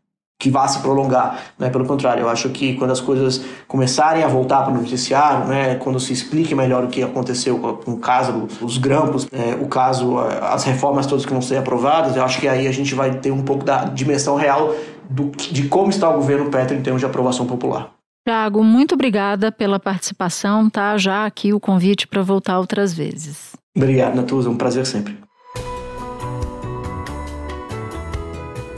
que 0.41 0.49
vá 0.49 0.67
se 0.67 0.79
prolongar, 0.79 1.39
né? 1.57 1.69
Pelo 1.69 1.85
contrário, 1.85 2.21
eu 2.21 2.29
acho 2.29 2.49
que 2.49 2.73
quando 2.73 2.89
as 2.89 2.99
coisas 2.99 3.43
começarem 3.67 4.23
a 4.23 4.27
voltar 4.27 4.63
para 4.63 4.73
o 4.73 4.75
noticiário, 4.75 5.45
né? 5.45 5.75
Quando 5.75 5.99
se 5.99 6.11
explique 6.11 6.55
melhor 6.55 6.83
o 6.83 6.87
que 6.87 7.03
aconteceu 7.03 7.59
com 7.59 7.91
o 7.91 7.97
caso 7.97 8.47
dos 8.59 8.79
grampos, 8.79 9.27
é, 9.31 9.53
o 9.61 9.67
caso, 9.67 10.17
as 10.17 10.63
reformas 10.63 11.05
todas 11.05 11.27
que 11.27 11.31
vão 11.31 11.43
ser 11.43 11.57
aprovadas, 11.57 12.15
eu 12.15 12.23
acho 12.23 12.39
que 12.39 12.47
aí 12.47 12.67
a 12.67 12.71
gente 12.71 12.95
vai 12.95 13.13
ter 13.19 13.29
um 13.29 13.43
pouco 13.43 13.63
da 13.63 13.83
dimensão 13.85 14.35
real 14.35 14.73
do, 15.07 15.25
de 15.29 15.67
como 15.67 15.91
está 15.91 16.09
o 16.09 16.13
governo 16.13 16.49
Petro 16.49 16.75
em 16.75 16.81
termos 16.81 17.01
de 17.01 17.05
aprovação 17.05 17.45
popular. 17.45 17.91
Tiago, 18.27 18.63
muito 18.63 18.95
obrigada 18.95 19.51
pela 19.51 19.79
participação, 19.79 20.71
tá? 20.71 20.97
Já 20.97 21.27
aqui 21.27 21.53
o 21.53 21.59
convite 21.59 22.07
para 22.07 22.23
voltar 22.23 22.57
outras 22.57 22.93
vezes. 22.93 23.55
Obrigado, 23.77 24.15
Natuza, 24.15 24.49
um 24.49 24.57
prazer 24.57 24.87
sempre. 24.87 25.17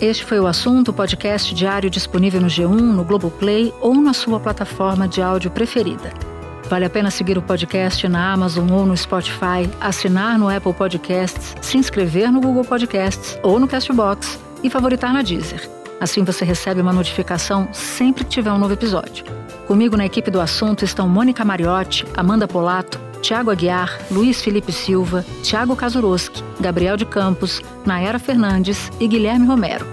Este 0.04 0.26
foi 0.26 0.38
o 0.38 0.48
assunto, 0.48 0.92
podcast 0.92 1.56
diário 1.56 1.90
disponível 1.90 2.42
no 2.42 2.48
G1, 2.48 2.68
no 2.68 3.06
Globoplay 3.06 3.74
ou 3.80 3.96
na 3.96 4.12
sua 4.12 4.38
plataforma 4.38 5.08
de 5.08 5.22
áudio 5.22 5.50
preferida. 5.50 6.12
Vale 6.70 6.84
a 6.84 6.90
pena 6.90 7.10
seguir 7.10 7.38
o 7.38 7.42
podcast 7.42 8.06
na 8.10 8.34
Amazon 8.34 8.70
ou 8.70 8.86
no 8.86 8.98
Spotify, 8.98 9.64
assinar 9.80 10.38
no 10.38 10.50
Apple 10.50 10.74
Podcasts, 10.74 11.56
se 11.62 11.78
inscrever 11.78 12.30
no 12.34 12.42
Google 12.42 12.66
Podcasts 12.66 13.40
ou 13.42 13.58
no 13.58 13.66
Castbox 13.66 14.38
e 14.62 14.70
favoritar 14.70 15.14
na 15.14 15.22
Deezer. 15.22 15.70
Assim 16.02 16.26
você 16.26 16.44
recebe 16.44 16.82
uma 16.82 16.92
notificação 16.92 17.70
sempre 17.72 18.26
que 18.26 18.30
tiver 18.32 18.52
um 18.52 18.60
novo 18.60 18.74
episódio. 18.74 19.24
Comigo 19.68 19.96
na 19.96 20.06
equipe 20.06 20.30
do 20.30 20.42
assunto 20.42 20.84
estão 20.84 21.08
Mônica 21.08 21.46
Mariotti, 21.46 22.06
Amanda 22.14 22.46
Polato, 22.46 23.00
Tiago 23.22 23.52
Aguiar, 23.52 24.02
Luiz 24.12 24.42
Felipe 24.42 24.74
Silva, 24.74 25.26
Tiago 25.42 25.78
Kazuroski, 25.78 26.44
Gabriel 26.60 26.98
de 26.98 27.06
Campos, 27.06 27.62
Nayara 27.86 28.20
Fernandes 28.20 28.92
e 29.00 29.08
Guilherme 29.08 29.48
Romero. 29.48 29.93